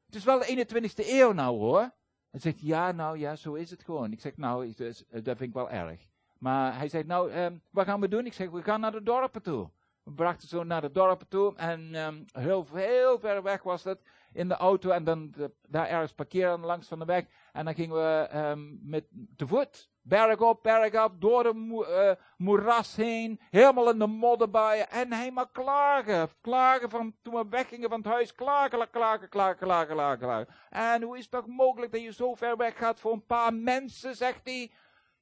[0.05, 1.91] het is wel de 21ste eeuw nou hoor.
[2.31, 4.11] Hij zegt, ja, nou ja, zo is het gewoon.
[4.11, 5.99] Ik zeg, nou, dus, eh, dat vind ik wel erg.
[6.37, 8.25] Maar hij zegt, nou, ehm, wat gaan we doen?
[8.25, 9.69] Ik zeg, we gaan naar de dorpen toe.
[10.03, 14.01] We brachten zo naar de dorpen toe en ehm, heel, heel ver weg was het
[14.33, 15.33] in de auto en dan
[15.67, 17.25] daar ergens parkeren langs van de weg.
[17.53, 19.05] En dan gingen we ehm, met
[19.35, 24.89] te voet, berg op, berg af, door de eh, moeras heen, helemaal in de modderbaaien.
[24.89, 29.95] En helemaal klagen, klagen van toen we weggingen van het huis, klagen, klagen, klagen, klagen,
[29.95, 30.47] klagen, klagen.
[30.69, 33.53] En hoe is het toch mogelijk dat je zo ver weg gaat voor een paar
[33.53, 34.71] mensen, zegt hij.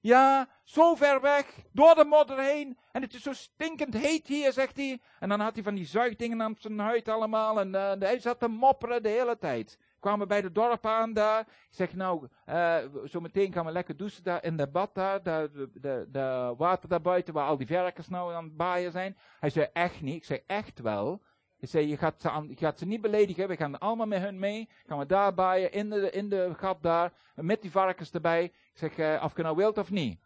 [0.01, 2.77] Ja, zo ver weg, door de modder heen.
[2.91, 5.01] En het is zo stinkend heet hier, zegt hij.
[5.19, 7.59] En dan had hij van die zuigdingen aan zijn huid allemaal.
[7.59, 9.77] En eh, hij zat te mopperen de hele tijd.
[9.99, 11.39] Kwamen bij de dorp aan daar.
[11.39, 15.23] Ik zeg nou, eh, zo meteen gaan we lekker douchen daar in de bad daar.
[15.23, 19.17] De, de, de, water daar buiten waar al die verkers nou aan het baaien zijn.
[19.39, 20.15] Hij zei echt niet.
[20.15, 21.21] Ik zeg echt wel.
[21.59, 23.47] Ik zei, je gaat, ze je niet beledigen.
[23.47, 24.69] We gaan allemaal met hun mee.
[24.87, 27.11] Gaan we daar baaien, in de, in de gat daar.
[27.35, 28.43] Met die varkens erbij.
[28.43, 30.19] Ik zeg, eh, of je nou wilt of niet.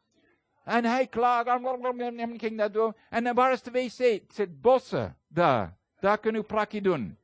[0.64, 2.96] En hij klaagt, en ging dat door.
[3.10, 3.98] En waar is de wc?
[3.98, 5.78] Het zit bossen, daar.
[6.00, 7.18] Daar kun je prakje doen.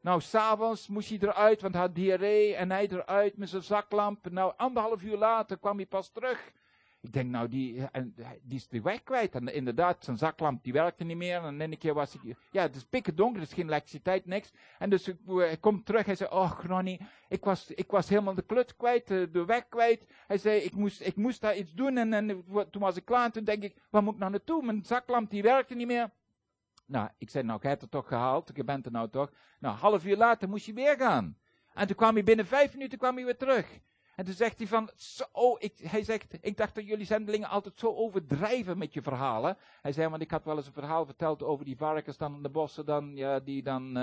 [0.00, 2.54] Nou, s'avonds moest hij eruit, want hij had diarree.
[2.54, 4.30] En hij eruit met zijn zaklamp.
[4.30, 6.52] Nou, anderhalf uur later kwam hij pas terug.
[7.04, 9.34] Ik denk, nou, die, en, die is de weg kwijt.
[9.34, 11.42] En inderdaad, zijn zaklamp die werkte niet meer.
[11.42, 14.52] En een keer was ik, ja, het is pikken donker, er is geen elektriciteit, niks.
[14.78, 18.34] En dus ik, hij komt terug, hij zei, oh, Ronnie, ik was, ik was helemaal
[18.34, 20.06] de kluts kwijt, de, weg kwijt.
[20.26, 21.96] Hij zei, ik moest, ik moest daar iets doen.
[21.96, 24.64] En, en toen was ik klaar, en toen denk ik, waar moet ik nou naartoe?
[24.64, 26.10] Mijn zaklamp die werkte niet meer.
[26.86, 29.32] Nou, ik zei, nou, je hebt het toch gehaald, je bent er nou toch.
[29.58, 31.36] Nou, half uur later moest hij weer gaan.
[31.74, 33.80] En toen kwam hij binnen vijf minuten kwam hij weer terug.
[34.16, 34.90] En toen zegt hij van,
[35.32, 39.56] oh, ik, hij zegt, ik dacht dat jullie zendelingen altijd zo overdrijven met je verhalen.
[39.82, 42.42] Hij zei, want ik had wel eens een verhaal verteld over die varkens dan in
[42.42, 43.98] de bossen, dan, ja, die dan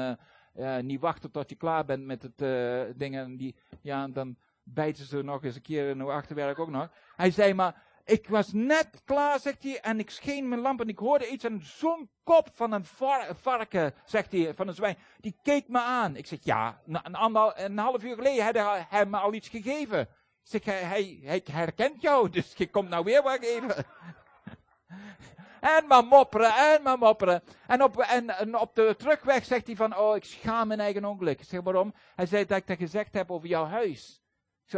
[0.55, 3.15] uh, niet wachten tot je klaar bent met het uh, ding.
[3.15, 6.89] En die, ja, dan bijten ze nog eens een keer in uw achterwerk ook nog.
[7.15, 10.87] Hij zei maar, ik was net klaar, zegt hij, en ik scheen mijn lamp en
[10.87, 14.97] ik hoorde iets en zo'n kop van een var varken, zegt hij, van een zwijn,
[15.19, 16.15] die keek me aan.
[16.15, 20.07] Ik zeg, ja, een, half uur geleden had hij, me al iets gegeven.
[20.43, 23.85] Zeg, hij, hij, herkent jou, dus je komt nou weer wat geven.
[25.77, 27.43] en maar mopperen, en maar mopperen.
[27.67, 31.39] En op, en op de terugweg zegt hij van, oh, ik schaam mijn eigen ongeluk.
[31.39, 31.93] Ik zeg, waarom?
[32.15, 34.20] Hij zei dat ik dat gezegd heb over jouw huis.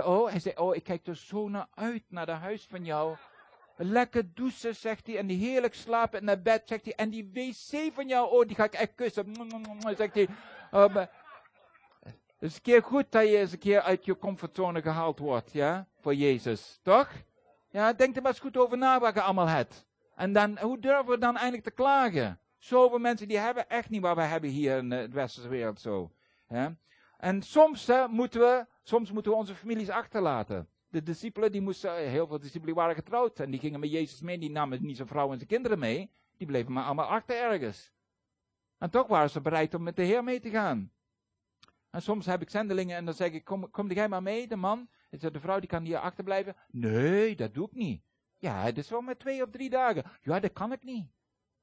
[0.01, 3.15] Oh, hij zei, oh, ik kijk er zo naar uit, naar het huis van jou.
[3.75, 6.95] Lekker douchen, zegt hij, en heerlijk slapen in het bed, zegt hij.
[6.95, 9.35] En die wc van jou, oh, die ga ik echt kussen,
[9.97, 10.27] zegt hij.
[10.71, 11.09] Maar,
[12.03, 15.51] het is een keer goed dat je eens een keer uit je comfortzone gehaald wordt,
[15.51, 17.09] ja, voor Jezus, toch?
[17.69, 19.85] Ja, denk er maar eens goed over na wat je allemaal hebt.
[20.15, 22.39] En dan, hoe durven we dan eigenlijk te klagen?
[22.57, 26.11] Zoveel mensen die hebben echt niet wat we hebben hier in de westerse wereld zo.
[27.17, 30.69] En soms moeten we, soms moeten we onze families achterlaten.
[30.87, 33.39] De discipelen, die moesten, heel veel discipelen waren getrouwd.
[33.39, 34.37] En die gingen met Jezus mee.
[34.37, 36.11] Die namen niet zijn vrouw en zijn kinderen mee.
[36.37, 37.91] Die bleven maar allemaal achter ergens.
[38.77, 40.91] En toch waren ze bereid om met de Heer mee te gaan.
[41.89, 44.55] En soms heb ik zendelingen en dan zeg ik, kom, kom jij maar mee, de
[44.55, 44.89] man.
[45.09, 46.55] En zeg, de vrouw die kan hier achterblijven.
[46.71, 48.03] Nee, dat doe ik niet.
[48.37, 50.03] Ja, het is wel maar twee of drie dagen.
[50.21, 51.07] Ja, dat kan ik niet.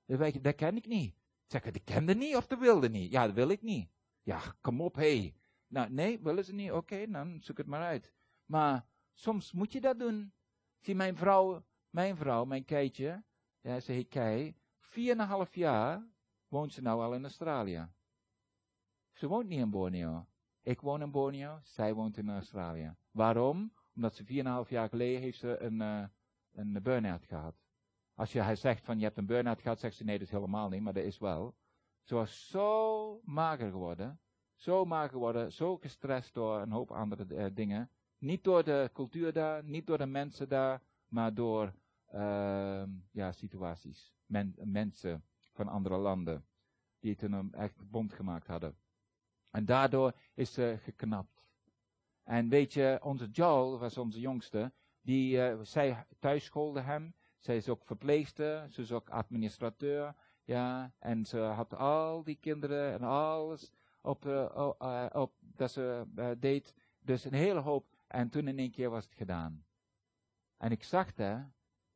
[0.07, 1.14] Dat, dat ken ik niet.
[1.47, 3.12] Zeg, dat kende niet of dat wilde niet?
[3.12, 3.89] Ja, dat wil ik niet.
[4.23, 5.18] Ja, kom op, hé.
[5.18, 5.35] Hey.
[5.71, 6.73] Nou, nee, willen ze niet?
[6.73, 8.12] Oké, dan zoek het maar uit.
[8.45, 10.33] Maar soms moet je dat doen.
[10.79, 13.25] Zie, mijn vrouw, mijn vrouw, mijn Keitje,
[13.61, 16.07] ja, ze heet Kei, vier en een half jaar
[16.49, 17.89] woont ze nou al in Australië.
[19.12, 20.27] Ze woont niet in Borneo.
[20.62, 22.95] Ik woon in Borneo, zij woont in Australië.
[23.11, 23.73] Waarom?
[23.95, 26.05] Omdat ze vier en een half jaar geleden heeft ze een, uh,
[26.53, 27.55] een burn-out gehad.
[28.14, 30.33] Als je hij zegt van je hebt een burn-out gehad, zegt ze nee, dat is
[30.33, 31.57] helemaal niet, maar dat is wel.
[32.03, 34.21] Ze was zo mager geworden
[34.61, 37.91] zo mager geworden, zo gestrest door een hoop andere uh, dingen.
[38.19, 41.73] Niet door de cultuur daar, niet door de mensen daar, maar door
[42.15, 44.15] uh, ja, situaties.
[44.27, 46.45] Men, mensen van andere landen
[46.99, 48.77] die toen een echt bond gemaakt hadden.
[49.51, 51.45] En daardoor is ze geknapt.
[52.23, 57.15] En weet je, onze Joel was onze jongste, die, uh, zij thuisschoolde hem.
[57.39, 60.15] Zij is ook verpleegster, ze is ook administrateur.
[60.45, 66.07] Ja, en ze had al die kinderen en alles op, uh, uh, op dat ze
[66.17, 66.75] uh, deed.
[67.01, 67.87] Dus een hele hoop.
[68.07, 69.65] En toen in één keer was het gedaan.
[70.57, 71.39] En ik zag dat.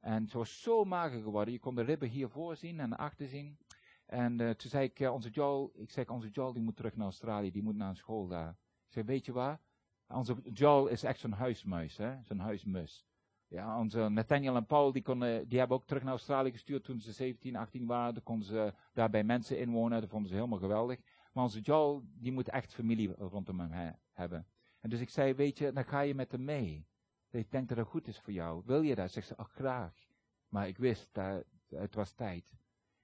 [0.00, 1.52] En ze was zo mager geworden.
[1.52, 3.58] Je kon de ribben hiervoor zien en achter zien.
[4.06, 7.50] En toen zei ik, onze Joel, ik zeg, onze Joel die moet terug naar Australië.
[7.50, 8.50] Die moet naar een school daar.
[8.86, 9.60] Ik zei, weet je waar?
[10.08, 12.22] Onze Joel is echt zo'n huismuis, hè?
[12.22, 13.06] Zo'n huismus.
[13.48, 17.00] Ja, onze Nathaniel en Paul, die, konden, die hebben ook terug naar Australië gestuurd toen
[17.00, 18.14] ze 17, 18 waren.
[18.14, 20.00] Dan konden ze daar bij mensen inwonen.
[20.00, 21.00] Dat vonden ze helemaal geweldig.
[21.34, 24.46] Maar onze Joel, die moet echt familie rondom hem he hebben.
[24.80, 26.86] En dus ik zei, weet je, dan ga je met hem mee.
[27.30, 28.62] Ik denk dat het goed is voor jou.
[28.66, 29.10] Wil je dat?
[29.10, 30.06] Zegt ze, ach graag.
[30.48, 32.54] Maar ik wist dat het was tijd.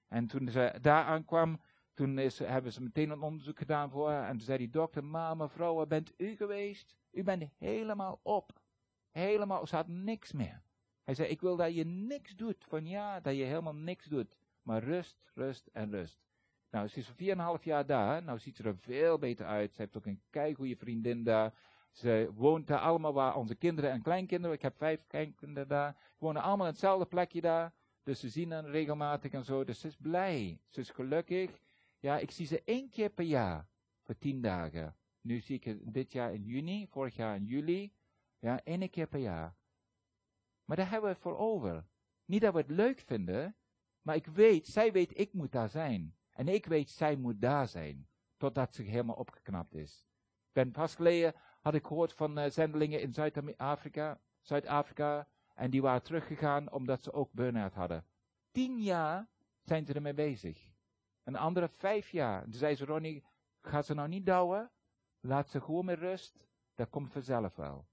[0.07, 1.61] En toen ze daar aankwam,
[1.93, 4.27] toen is, hebben ze meteen een onderzoek gedaan voor haar.
[4.27, 6.95] En toen zei die dokter, maar mevrouw, waar bent u geweest?
[7.11, 8.61] U bent helemaal op.
[9.09, 10.61] Helemaal, ze had niks meer.
[11.03, 12.65] Hij zei, ik wil dat je niks doet.
[12.65, 14.37] Van ja, dat je helemaal niks doet.
[14.61, 16.30] Maar rust, rust en rust.
[16.71, 17.11] Nou, ze is
[17.57, 18.23] 4,5 jaar daar.
[18.23, 19.73] Nou ziet ze er veel beter uit.
[19.73, 21.53] Ze heeft ook een keigoede vriendin daar.
[21.91, 26.41] Ze woont daar allemaal waar onze kinderen en kleinkinderen, ik heb vijf kleinkinderen daar, wonen
[26.41, 27.73] allemaal in hetzelfde plekje daar.
[28.03, 29.63] Dus ze zien hen regelmatig en zo.
[29.63, 30.61] Dus ze is blij.
[30.67, 31.59] Ze is gelukkig.
[31.99, 33.67] Ja, ik zie ze één keer per jaar.
[34.01, 34.95] Voor tien dagen.
[35.21, 37.93] Nu zie ik het dit jaar in juni, vorig jaar in juli.
[38.39, 39.55] Ja, één keer per jaar.
[40.65, 41.85] Maar daar hebben we het voor over.
[42.25, 43.55] Niet dat we het leuk vinden,
[44.01, 46.15] maar ik weet, zij weet, ik moet daar zijn.
[46.41, 48.07] En ik weet, zij moet daar zijn.
[48.37, 50.07] Totdat ze helemaal opgeknapt is.
[50.51, 54.19] Ben pas geleden had ik gehoord van uh, zendelingen in Zuid-Afrika.
[54.39, 55.27] Zuid-Afrika.
[55.55, 58.05] En die waren teruggegaan omdat ze ook burn-out hadden.
[58.51, 59.27] Tien jaar
[59.61, 60.71] zijn ze ermee bezig.
[61.23, 62.43] Een andere vijf jaar.
[62.43, 63.23] Toen zei ze, Ronnie,
[63.61, 64.71] ga ze nou niet douwen.
[65.19, 66.47] Laat ze gewoon met rust.
[66.75, 67.87] Dat komt vanzelf wel.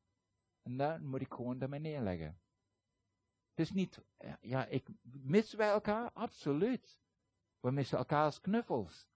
[0.62, 2.40] En dan moet ik gewoon daarmee neerleggen.
[3.54, 4.02] Het is niet,
[4.40, 6.10] ja, ik, missen wij elkaar?
[6.12, 7.00] Absoluut.
[7.60, 9.08] We missen elkaar als knuffels.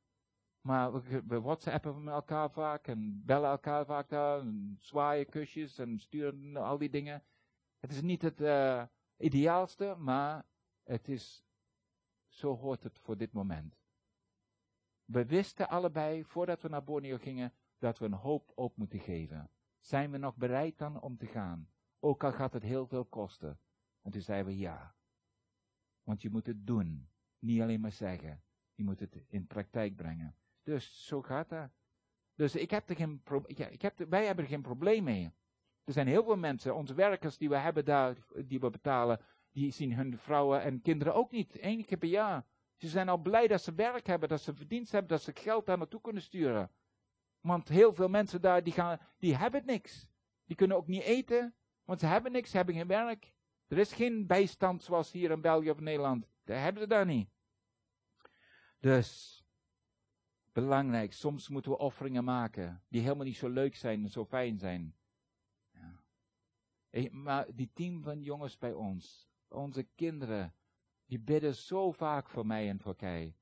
[0.61, 4.41] Maar we, we whatsappen met elkaar vaak en bellen elkaar vaak daar.
[4.41, 7.25] En zwaaien kusjes en sturen al die dingen.
[7.79, 8.85] Het is niet het uh,
[9.17, 10.45] ideaalste, maar
[10.83, 11.45] het is,
[12.29, 13.77] zo hoort het voor dit moment.
[15.05, 19.51] We wisten allebei, voordat we naar Borneo gingen, dat we een hoop op moeten geven.
[19.79, 21.71] Zijn we nog bereid dan om te gaan?
[22.01, 23.61] Ook al gaat het heel veel kosten.
[24.03, 24.95] En toen zeiden we ja.
[26.03, 27.12] Want je moet het doen.
[27.43, 28.43] Niet alleen maar zeggen.
[28.75, 30.37] Je moet het in praktijk brengen.
[30.63, 31.71] Dus zo gaat dat.
[32.35, 35.33] Dus ik heb er geen ja, ik heb wij hebben er geen probleem mee.
[35.85, 39.21] Er zijn heel veel mensen, onze werkers die we hebben daar, die we betalen,
[39.53, 41.63] die zien hun vrouwen en kinderen ook niet.
[41.63, 42.45] Eén keer per jaar.
[42.77, 45.67] Ze zijn al blij dat ze werk hebben, dat ze verdienst hebben, dat ze geld
[45.67, 46.71] daar naartoe kunnen sturen.
[47.41, 50.07] Want heel veel mensen daar, die, gaan, die hebben niks.
[50.45, 53.35] Die kunnen ook niet eten, want ze hebben niks, ze hebben geen werk.
[53.67, 56.27] Er is geen bijstand zoals hier in België of Nederland.
[56.45, 57.32] Dat hebben ze daar niet.
[58.83, 59.43] Dus,
[60.53, 64.59] belangrijk, soms moeten we offeringen maken die helemaal niet zo leuk zijn en zo fijn
[64.59, 64.97] zijn.
[65.71, 67.11] Ja.
[67.11, 70.55] Maar die team van jongens bij ons, onze kinderen,
[71.07, 73.37] die bidden zo vaak voor mij en voor Kei.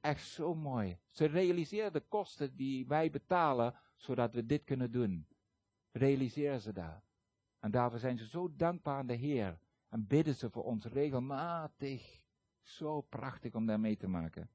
[0.00, 0.98] Echt zo mooi.
[1.10, 5.26] Ze realiseren de kosten die wij betalen, zodat we dit kunnen doen.
[5.90, 7.02] Realiseren ze dat.
[7.58, 9.58] En daarvoor zijn ze zo dankbaar aan de Heer.
[9.88, 12.21] En bidden ze voor ons regelmatig.
[12.62, 14.50] Zo prachtig om daar mee te maken.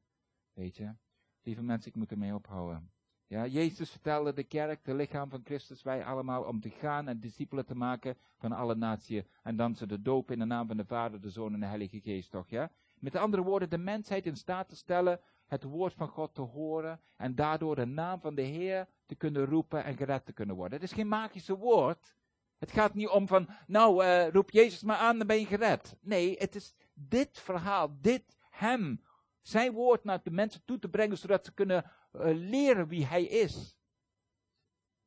[0.53, 0.93] Weet je?
[1.41, 2.91] Lieve mensen, ik moet ermee ophouden.
[3.27, 7.19] Ja, Jezus vertelde de kerk, de lichaam van Christus, wij allemaal, om te gaan en
[7.19, 9.23] discipelen te maken van alle naties.
[9.43, 11.65] En dan ze de doop in de naam van de Vader, de Zoon en de
[11.65, 12.71] Heilige Geest, toch, ja?
[12.99, 16.99] Met andere woorden, de mensheid in staat te stellen het woord van God te horen
[17.17, 20.79] en daardoor de naam van de Heer te kunnen roepen en gered te kunnen worden.
[20.79, 22.15] Het is geen magische woord.
[22.57, 25.95] Het gaat niet om van, nou, uh, roep Jezus maar aan, dan ben je gered.
[26.01, 29.01] Nee, het is dit verhaal, dit hem,
[29.41, 33.23] zijn woord naar de mensen toe te brengen, zodat ze kunnen uh, leren wie hij
[33.23, 33.77] is.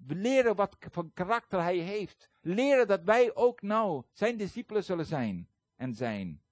[0.07, 2.30] Leren wat voor karakter hij heeft.
[2.41, 6.43] Leren dat wij ook nou zijn discipelen zullen zijn en zijn.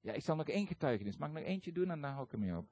[0.00, 1.16] Ja, ik zal nog één getuigenis.
[1.16, 2.68] Mag ik nog eentje doen en dan hou ik ermee op.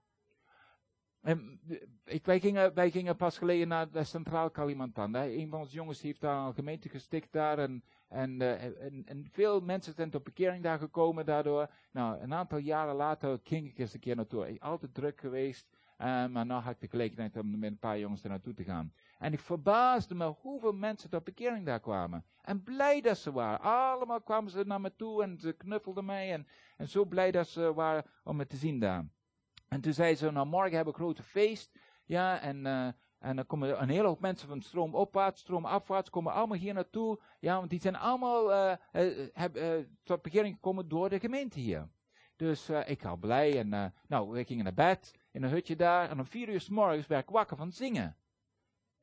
[1.20, 1.61] En,
[2.05, 5.14] ik, wij, gingen, wij gingen pas geleden naar de Centraal Kalimantan.
[5.14, 5.29] Hè.
[5.29, 7.59] Een van onze jongens heeft daar een gemeente gesticht daar.
[7.59, 7.85] En,
[8.15, 11.71] en, uh, en, en, veel mensen zijn tot bekering daar gekomen daardoor.
[11.91, 14.57] Nou, een aantal jaren later ging ik eens een keer naartoe.
[14.61, 15.67] Altijd druk geweest.
[15.99, 18.65] Uh, maar nu had ik de gelegenheid om met een paar jongens er naartoe te
[18.65, 18.93] gaan.
[19.19, 22.25] En ik verbaasde me hoeveel mensen tot bekering daar kwamen.
[22.43, 23.61] En blij dat ze waren.
[23.61, 26.33] Allemaal kwamen ze naar me toe en ze knuffelden mij.
[26.33, 26.47] En,
[26.77, 29.07] en zo blij dat ze waren om me te zien daar.
[29.69, 31.79] En toen zei ze, nou morgen hebben we een grote feest.
[32.05, 32.89] Ja, en, uh,
[33.25, 37.20] en dan komen een hele hoop mensen van stroomopwaarts, stroomafwaarts, komen allemaal hier naartoe.
[37.41, 41.89] Ja, want die zijn allemaal uh, uh, tot bekering gekomen door de gemeente hier.
[42.37, 46.11] Dus ik was blij en nou, we gingen naar bed in een hutje daar.
[46.11, 48.16] En om vier uur s morgens werd ik wakker van zingen.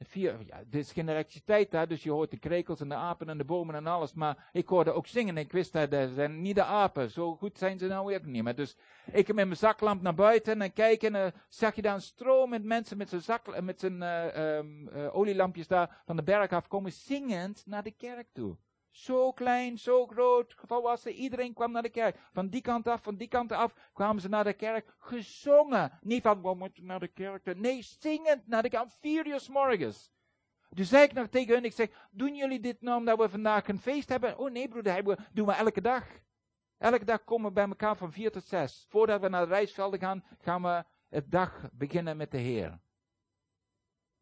[0.03, 3.29] Vier, ja, dit is geen elektriciteit daar, dus je hoort de krekels en de apen
[3.29, 4.13] en de bomen en alles.
[4.13, 7.11] Maar ik hoorde ook zingen en ik wist dat dat zijn niet de apen.
[7.11, 8.55] Zo goed zijn ze nou ook niet meer.
[8.55, 8.77] Dus
[9.11, 12.49] ik met mijn zaklamp naar buiten en kijk en uh, zag je daar een stroom
[12.49, 16.51] met mensen met zijn, zak, met zijn uh, um, uh, olielampjes daar van de berg
[16.51, 18.57] af komen zingend naar de kerk toe.
[18.91, 22.17] Zo klein, zo groot, volwassen, iedereen kwam naar de kerk.
[22.31, 25.99] Van die kant af, van die kant af kwamen ze naar de kerk, gezongen.
[26.01, 27.55] Niet van, we moeten naar de kerk.
[27.55, 30.11] Nee, zingend naar de kerk, vier uur morgens.
[30.69, 33.67] Dus zei ik nog tegen hun, ik zeg, doen jullie dit nou omdat we vandaag
[33.67, 34.37] een feest hebben?
[34.37, 36.05] Oh nee broeder, dat doen we elke dag.
[36.77, 38.85] Elke dag komen we bij elkaar van vier tot zes.
[38.89, 42.79] Voordat we naar de reisvelden gaan, gaan we het dag beginnen met de Heer.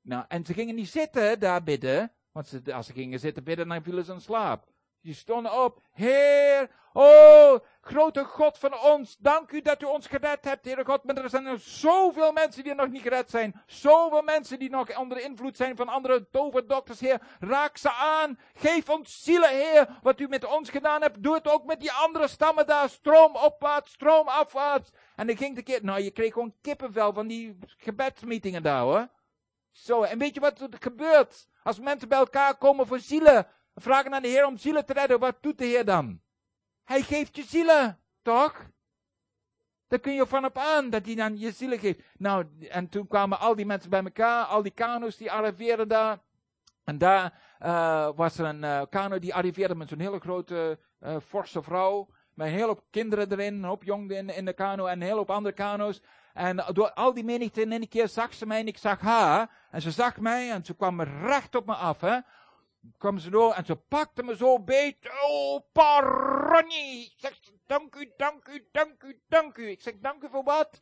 [0.02, 3.68] Nou, en ze gingen niet zitten daar bidden, want ze, als ze gingen zitten bidden,
[3.68, 4.68] dan vielen ze in slaap.
[5.02, 5.82] Die stonden op.
[5.92, 11.04] Heer, oh, grote God van ons, dank u dat u ons gered hebt, Heere God.
[11.04, 13.62] Maar er zijn zoveel mensen die nog niet gered zijn.
[13.66, 17.22] Zoveel mensen die nog onder invloed zijn van andere toverdokters, Heer.
[17.40, 18.40] Raak ze aan.
[18.54, 19.98] Geef ons zielen, Heer.
[20.02, 22.90] Wat u met ons gedaan hebt, doe het ook met die andere stammen daar.
[22.90, 24.92] Stroom opwaarts, stroom afwaarts.
[25.16, 29.08] En dan ging de keer, nou, je kreeg gewoon kippenvel van die gebedsmeetingen daar, hoor.
[29.72, 31.48] Zo, en weet je wat er gebeurt?
[31.64, 35.20] Als mensen bij elkaar komen voor zielen, vragen aan de Heer om zielen te redden,
[35.20, 36.22] wat doet de Heer dan?
[36.84, 38.70] Hij geeft je zielen, toch?
[39.88, 42.02] Daar kun je van op aan dat hij dan je zielen geeft.
[42.18, 46.20] Nou, en toen kwamen al die mensen bij elkaar, al die kano's die arriveerden daar.
[46.84, 51.16] En daar uh, was er een uh, kano die arriveerde met zo'n hele grote eh,
[51.28, 52.10] forse vrouw.
[52.34, 55.02] Met een hele hoop kinderen erin, een hoop jongeren in, in de kano en een
[55.02, 56.02] hele hoop andere kano's.
[56.34, 59.52] En door al die menigte in een keer zag ze mij en ik zag haar.
[59.72, 62.02] En ze zag mij en ze kwam recht op me af.
[62.02, 62.20] Hè.
[62.98, 64.98] Kwam ze door en ze pakte me zo beet.
[65.28, 67.02] Oh, Paroni!
[67.02, 69.70] Ik zeg, dank u, dank u, dank u, dank u.
[69.70, 70.80] Ik zeg, dank u voor wat?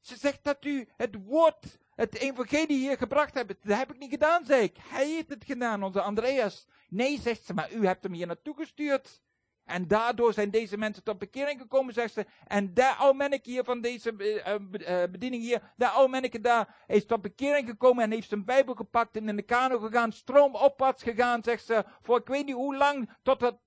[0.00, 3.54] Ze zegt dat u het woord, het evangelie hier gebracht hebt.
[3.62, 4.76] Dat heb ik niet gedaan, zei ik.
[4.80, 6.66] Hij heeft het gedaan, onze Andreas.
[6.88, 9.22] Nee, zegt ze, maar u hebt hem hier naartoe gestuurd.
[9.66, 12.26] En daardoor zijn deze mensen tot bekering gekomen, zegt ze.
[12.46, 16.84] En daar oude manneke hier van deze uh, uh, bediening hier, daar oude manneke daar,
[16.86, 21.02] is tot bekering gekomen en heeft zijn Bijbel gepakt en in de kano gegaan, stroomopwaarts
[21.02, 23.58] gegaan, zegt ze, voor ik weet niet hoe lang, totdat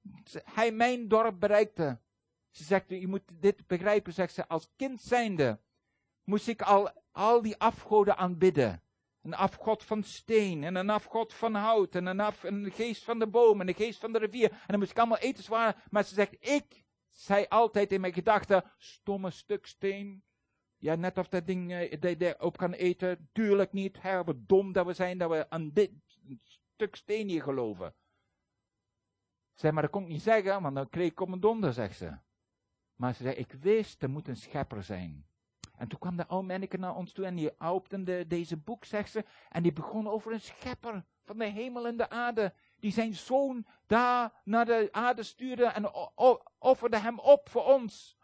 [0.43, 1.99] hij mijn dorp bereikte.
[2.49, 5.59] Ze zegt, je moet dit begrijpen, zegt ze, als kind zijnde
[6.23, 8.83] moest ik al, al die afgoden aanbidden.
[9.21, 13.19] Een afgod van steen en een afgod van hout en een, af, een geest van
[13.19, 14.51] de boom en een geest van de rivier.
[14.51, 15.83] En dan moest ik allemaal eten zwaar.
[15.89, 20.23] Maar ze zegt, ik zei altijd in mijn gedachten, stomme stuk steen.
[20.77, 23.29] Ja, net of dat ding uh, op kan eten.
[23.31, 24.01] Tuurlijk niet.
[24.01, 25.91] Hè, wat dom dat we zijn dat we aan dit
[26.73, 27.95] stuk steen hier geloven.
[29.53, 31.97] Zeg, maar dat kon ik niet zeggen, want dan kreeg ik op mijn donder, zegt
[31.97, 32.17] ze.
[32.95, 35.28] Maar ze zegt, ik wist, er moet een schepper zijn.
[35.79, 39.25] En toen kwam de manneke naar ons toe en die opende deze boek, zegt ze.
[39.49, 42.53] En die begon over een schepper van de hemel en de aarde.
[42.79, 45.91] Die zijn zoon daar naar de aarde stuurde en
[46.59, 48.17] offerde hem op voor ons.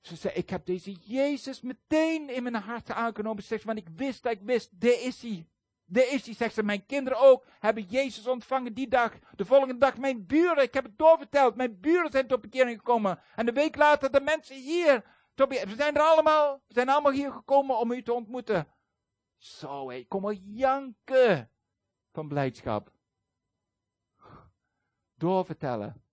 [0.00, 3.42] Ze zei, ik heb deze Jezus meteen in mijn hart aangenomen.
[3.42, 5.46] Zegt, want ik wist dat ik wist, daar is hij.
[5.84, 6.62] Daar is hij, zegt ze.
[6.62, 9.12] Mijn kinderen ook hebben Jezus ontvangen die dag.
[9.36, 11.56] De volgende dag mijn buren, ik heb het doorverteld.
[11.56, 13.20] Mijn buren zijn tot bekering gekomen.
[13.36, 15.04] En de week later de mensen hier
[15.48, 18.66] we zijn er allemaal, we zijn allemaal hier gekomen om u te ontmoeten.
[19.36, 21.50] Zo, hé, kom maar janken
[22.12, 22.92] van blijdschap.
[25.14, 26.04] Doorvertellen.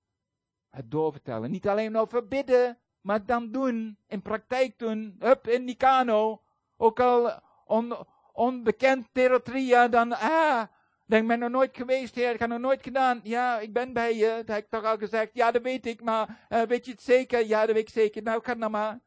[0.69, 1.51] Het doorvertellen.
[1.51, 5.15] Niet alleen over bidden, maar dan doen, in praktijk doen.
[5.19, 6.41] Hup, in die kano.
[6.77, 7.95] Ook al on,
[8.31, 10.63] onbekend territoria, dan, ah,
[11.05, 13.19] denk ben nog nooit geweest, heer, ik heb nog nooit gedaan.
[13.23, 15.29] Ja, ik ben bij je, dat heb ik toch al gezegd.
[15.33, 17.45] Ja, dat weet ik, maar uh, weet je het zeker?
[17.45, 18.23] Ja, dat weet ik zeker.
[18.23, 18.99] Nou, ga dan maar.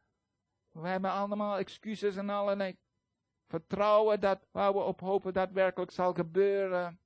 [0.71, 2.77] We hebben allemaal excuses en allerlei
[3.47, 6.99] vertrouwen dat waar we op hopen daadwerkelijk zal gebeuren.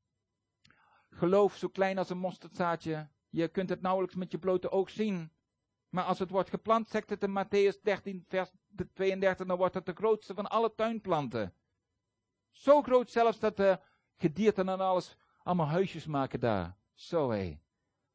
[1.09, 3.09] Geloof zo klein als een mosterdzaadje.
[3.29, 5.31] Je kunt het nauwelijks met je blote oog zien.
[5.89, 8.51] Maar als het wordt geplant, zegt het in Matthäus 13, vers
[8.93, 11.53] 32, dan wordt het de grootste van alle tuinplanten.
[12.49, 13.79] Zo groot zelfs dat de
[14.17, 16.77] gedierten en alles allemaal huisjes maken daar.
[16.93, 17.59] Zo hé.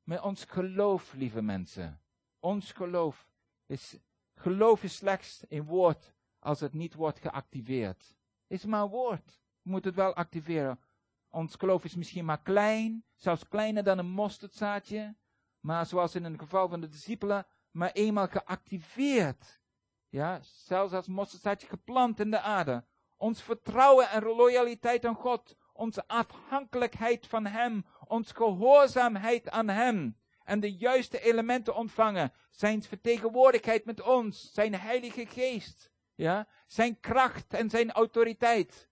[0.03, 2.01] Met ons geloof, lieve mensen.
[2.38, 3.26] Ons geloof
[3.66, 3.98] is
[4.41, 8.14] Geloof is slechts een woord als het niet wordt geactiveerd.
[8.47, 9.41] Is maar een woord.
[9.62, 10.80] We moeten het wel activeren.
[11.28, 15.16] Ons geloof is misschien maar klein, zelfs kleiner dan een mosterdzaadje.
[15.61, 19.61] Maar zoals in het geval van de discipelen, maar eenmaal geactiveerd.
[20.09, 22.84] Ja, zelfs als mosterdzaadje geplant in de aarde.
[23.16, 25.57] Ons vertrouwen en loyaliteit aan God.
[25.72, 27.86] Onze afhankelijkheid van Hem.
[28.05, 30.19] Ons gehoorzaamheid aan Hem
[30.51, 32.32] en de juiste elementen ontvangen.
[32.51, 38.88] Zijn vertegenwoordigheid met ons, zijn heilige geest, ja, zijn kracht en zijn autoriteit.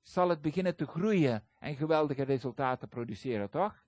[0.00, 3.84] Zal het beginnen te groeien en geweldige resultaten produceren, toch?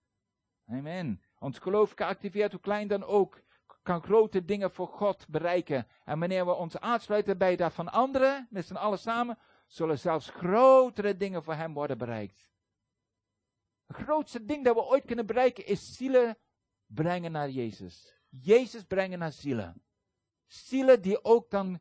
[0.68, 1.22] Amen.
[1.39, 3.41] Ons geloof geactiveerd, hoe klein dan ook,
[3.83, 5.87] kan grote dingen voor God bereiken.
[6.05, 10.29] En wanneer we ons aansluiten bij dat van anderen, met z'n allen samen, zullen zelfs
[10.29, 12.51] grotere dingen voor Hem worden bereikt.
[13.87, 16.37] Het grootste ding dat we ooit kunnen bereiken is zielen
[16.87, 18.14] brengen naar Jezus.
[18.28, 19.82] Jezus brengen naar zielen.
[20.47, 21.80] Zielen die ook dan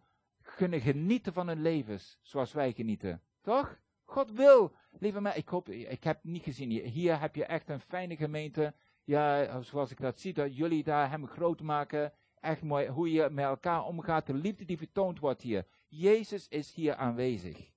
[0.56, 3.22] kunnen genieten van hun levens, zoals wij genieten.
[3.41, 3.80] Toch?
[4.04, 4.76] God wil.
[4.91, 8.74] Lieve mij, ik ik heb niet gezien, hier heb je echt een fijne gemeente.
[9.04, 12.14] Ja, zoals ik dat zie, dat jullie daar hem groot maken.
[12.39, 15.66] Echt mooi, hoe je met elkaar omgaat, de liefde die vertoond wordt hier.
[15.88, 17.72] Jezus is hier aanwezig.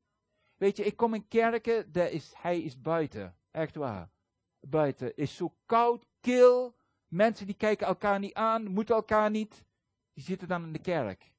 [0.57, 3.37] Weet je, ik kom in kerken, daar is, hij is buiten.
[3.51, 4.11] Echt waar.
[4.61, 5.17] Buiten.
[5.17, 6.76] Is zo koud, kil,
[7.09, 9.65] Mensen die kijken elkaar niet aan, moeten elkaar niet,
[10.13, 11.33] die zitten dan in de kerk.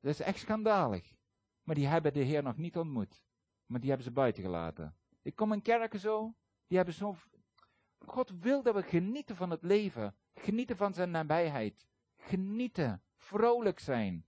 [0.00, 1.14] Dat is echt schandalig.
[1.62, 3.22] Maar die hebben de Heer nog niet ontmoet.
[3.66, 4.96] Maar die hebben ze buiten gelaten.
[5.22, 6.34] Ik kom in kerken zo,
[6.66, 7.16] die hebben zo.
[7.98, 10.16] God wil dat we genieten van het leven.
[10.34, 11.86] Genieten van zijn nabijheid.
[12.16, 13.02] Genieten.
[13.16, 14.26] Vrolijk zijn.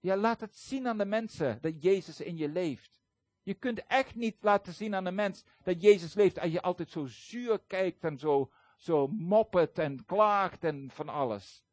[0.00, 3.00] Ja, laat het zien aan de mensen dat Jezus in je leeft.
[3.42, 6.90] Je kunt echt niet laten zien aan de mens dat Jezus leeft als je altijd
[6.90, 8.50] zo zuur kijkt en zo
[8.80, 11.64] zo moppet en klaagt en van alles.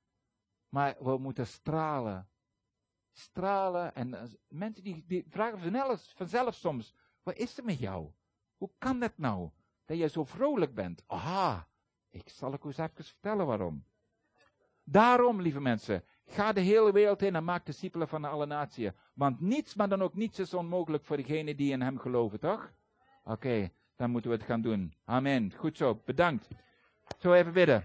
[0.69, 2.27] Maar we moeten stralen.
[3.11, 3.95] Stralen.
[3.95, 6.93] En uh, mensen die, die vragen vanzelf, vanzelf soms:
[7.23, 8.11] wat is er met jou?
[8.57, 9.49] Hoe kan dat nou?
[9.85, 11.03] Dat je zo vrolijk bent?
[11.07, 11.67] Aha,
[12.09, 13.85] ik zal ik eens even vertellen waarom.
[14.83, 18.91] Daarom, lieve mensen, ga de hele wereld in en maak discipelen van alle naties.
[19.13, 22.71] Want niets, maar dan ook niets is onmogelijk voor degenen die in hem geloven, toch?
[23.23, 24.93] Oké, dan moeten we het gaan doen.
[25.05, 25.53] Amen.
[25.53, 26.47] Goed zo, bedankt.
[27.17, 27.83] Zo even bidden.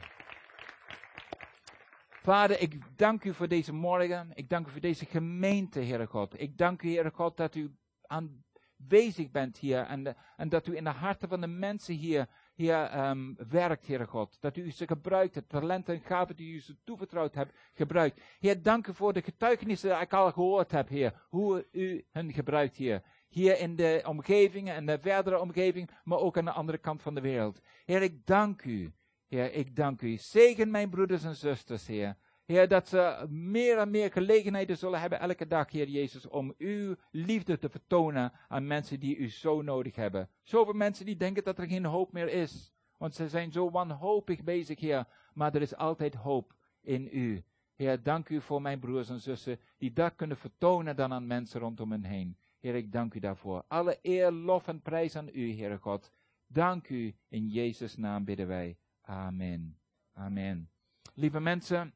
[2.22, 4.30] Vader, ik dank u voor deze morgen.
[4.34, 6.40] Ik dank u voor deze gemeente, Heere God.
[6.40, 7.76] Ik dank u, Heere God, dat u
[8.06, 12.84] aanwezig bent hier en, en dat u in de harten van de mensen hier, hier
[12.84, 14.36] ehm, werkt, Heere God.
[14.40, 18.20] Dat u ze gebruikt, de talenten en gaven die u ze toevertrouwd hebt, gebruikt.
[18.38, 21.26] Heer, dank u voor de getuigenissen die ik al gehoord heb, Heer.
[21.28, 23.02] Hoe u hen gebruikt, Heer.
[23.28, 27.14] Hier in de omgeving en de verdere omgeving, maar ook aan de andere kant van
[27.14, 27.60] de wereld.
[27.84, 28.92] Heer, ik dank u.
[29.32, 30.16] Heer, ik dank u.
[30.16, 32.16] Zegen mijn broeders en zusters, Heer.
[32.44, 36.94] Heer, dat ze meer en meer gelegenheden zullen hebben elke dag, Heer Jezus, om uw
[37.10, 40.28] liefde te vertonen aan mensen die u zo nodig hebben.
[40.42, 42.72] Zoveel mensen die denken dat er geen hoop meer is.
[42.98, 45.06] Want ze zijn zo wanhopig bezig, Heer.
[45.34, 47.44] Maar er is altijd hoop in u.
[47.74, 51.60] Heer, dank u voor mijn broers en zussen die dat kunnen vertonen dan aan mensen
[51.60, 52.36] rondom hen heen.
[52.58, 53.64] Heer, ik dank u daarvoor.
[53.68, 56.12] Alle eer, lof en prijs aan u, Heere God.
[56.46, 58.76] Dank u, in Jezus' naam bidden wij.
[59.02, 59.78] Amen.
[60.12, 60.70] Amen.
[61.14, 61.94] Lieve mensen,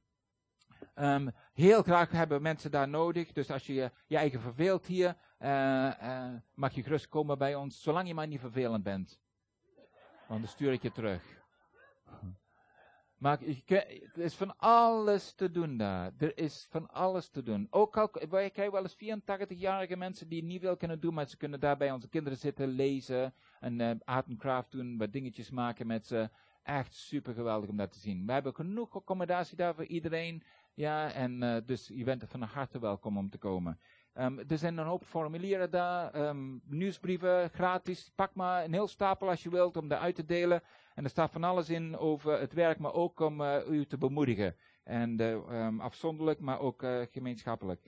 [0.95, 3.33] ehm, heel graag hebben mensen daar nodig.
[3.33, 7.55] Dus als je je, je eigen verveelt hier, eh, eh, mag je gerust komen bij
[7.55, 9.21] ons, zolang je maar niet vervelend bent.
[10.29, 11.45] Want dan stuur ik je terug.
[13.17, 13.63] Maar je
[14.15, 16.13] er is van alles te doen daar.
[16.19, 17.67] Er is van alles te doen.
[17.71, 21.37] Ook al wij krijgen wel eens 84-jarige mensen die niet veel kunnen doen, maar ze
[21.37, 24.03] kunnen daar bij onze kinderen zitten, lezen en
[24.39, 26.31] craft doen, wat dingetjes maken met ze.
[26.67, 28.27] Echt super geweldig om dat te zien.
[28.27, 30.43] We hebben genoeg accommodatie daar voor iedereen.
[30.75, 33.79] Ja, en eh, dus je bent van harte welkom om te komen.
[34.13, 38.13] Ehm, er zijn een hoop formulieren daar, ehm, nieuwsbrieven, gratis.
[38.15, 40.63] Pak maar een heel stapel als je wilt om daar uit te delen.
[40.95, 43.99] En er staat van alles in over het werk, maar ook om eh, u te
[43.99, 44.57] bemoedigen.
[44.85, 47.81] En eh, ehm, afzonderlijk, maar ook gemeenschappelijk.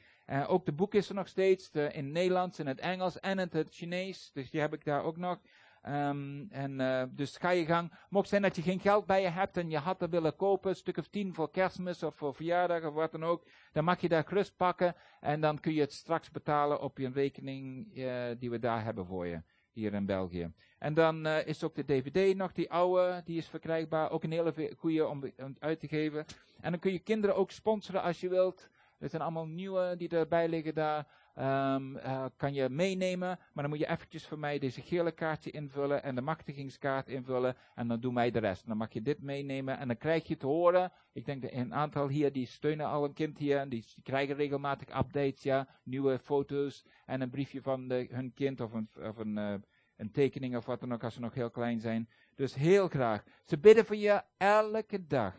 [0.46, 3.48] Ook de boek is er nog steeds, in het Nederlands, in het Engels en in
[3.50, 4.30] het Chinees.
[4.32, 5.38] Dus die heb ik daar ook nog.
[5.82, 7.92] Ehm, en eh, dus ga je gang.
[8.08, 10.70] Mocht zijn dat je geen geld bij je hebt en je had er willen kopen,
[10.70, 14.00] een stuk of tien voor kerstmis of voor verjaardag of wat dan ook, dan mag
[14.00, 18.24] je daar gerust pakken en dan kun je het straks betalen op je rekening eh,
[18.38, 20.52] die we daar hebben voor je, hier in België.
[20.78, 24.32] En dan eh, is ook de DVD nog, die oude, die is verkrijgbaar, ook een
[24.32, 26.24] hele goede om, om uit te geven.
[26.60, 28.68] En dan kun je kinderen ook sponsoren als je wilt.
[28.98, 31.06] Er zijn allemaal nieuwe die erbij liggen daar.
[31.39, 36.03] Eh, kan je meenemen, maar dan moet je eventjes voor mij deze gele kaartje invullen
[36.03, 38.66] en de machtigingskaart invullen en dan doen wij de rest.
[38.66, 41.74] Dan mag je dit meenemen en dan krijg je te horen, ik denk dat een
[41.74, 45.68] aantal hier die steunen al een kind hier en die, die krijgen regelmatig updates, ja,
[45.82, 49.55] nieuwe foto's en een briefje van de, hun kind of een, of een, eh,
[49.97, 52.09] een tekening of wat dan ook als ze nog heel klein zijn.
[52.34, 53.24] Dus heel graag.
[53.45, 55.35] Ze bidden voor je elke dag.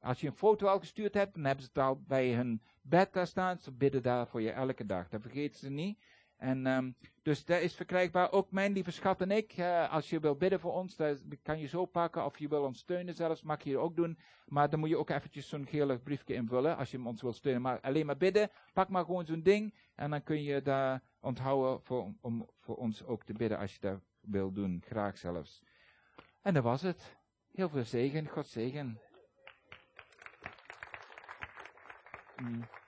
[0.00, 3.12] Als je een foto al gestuurd hebt, dan hebben ze het al bij hun bed
[3.12, 3.58] daar staan.
[3.58, 5.08] Ze bidden daar voor je elke dag.
[5.08, 5.98] Dat vergeten ze niet.
[6.40, 6.90] En ehm,
[7.22, 8.32] dus dat is verkrijgbaar.
[8.32, 11.58] Ook mijn lieve schat en ik, eh, als je wil bidden voor ons, dat kan
[11.58, 12.24] je zo pakken.
[12.24, 14.18] Of je wil ons steunen zelfs, mag je ook doen.
[14.46, 17.62] Maar dan moet je ook eventjes zo'n gele briefje invullen, als je ons wil steunen.
[17.62, 19.74] Maar alleen maar bidden, pak maar gewoon zo'n ding.
[19.94, 23.80] En dan kun je daar onthouden voor, om voor ons ook te bidden, als je
[23.80, 24.82] dat wil doen.
[24.86, 25.62] Graag zelfs.
[26.42, 27.18] En dat was het.
[27.52, 28.98] Heel veel zegen, God zegen.
[32.40, 32.70] Mm.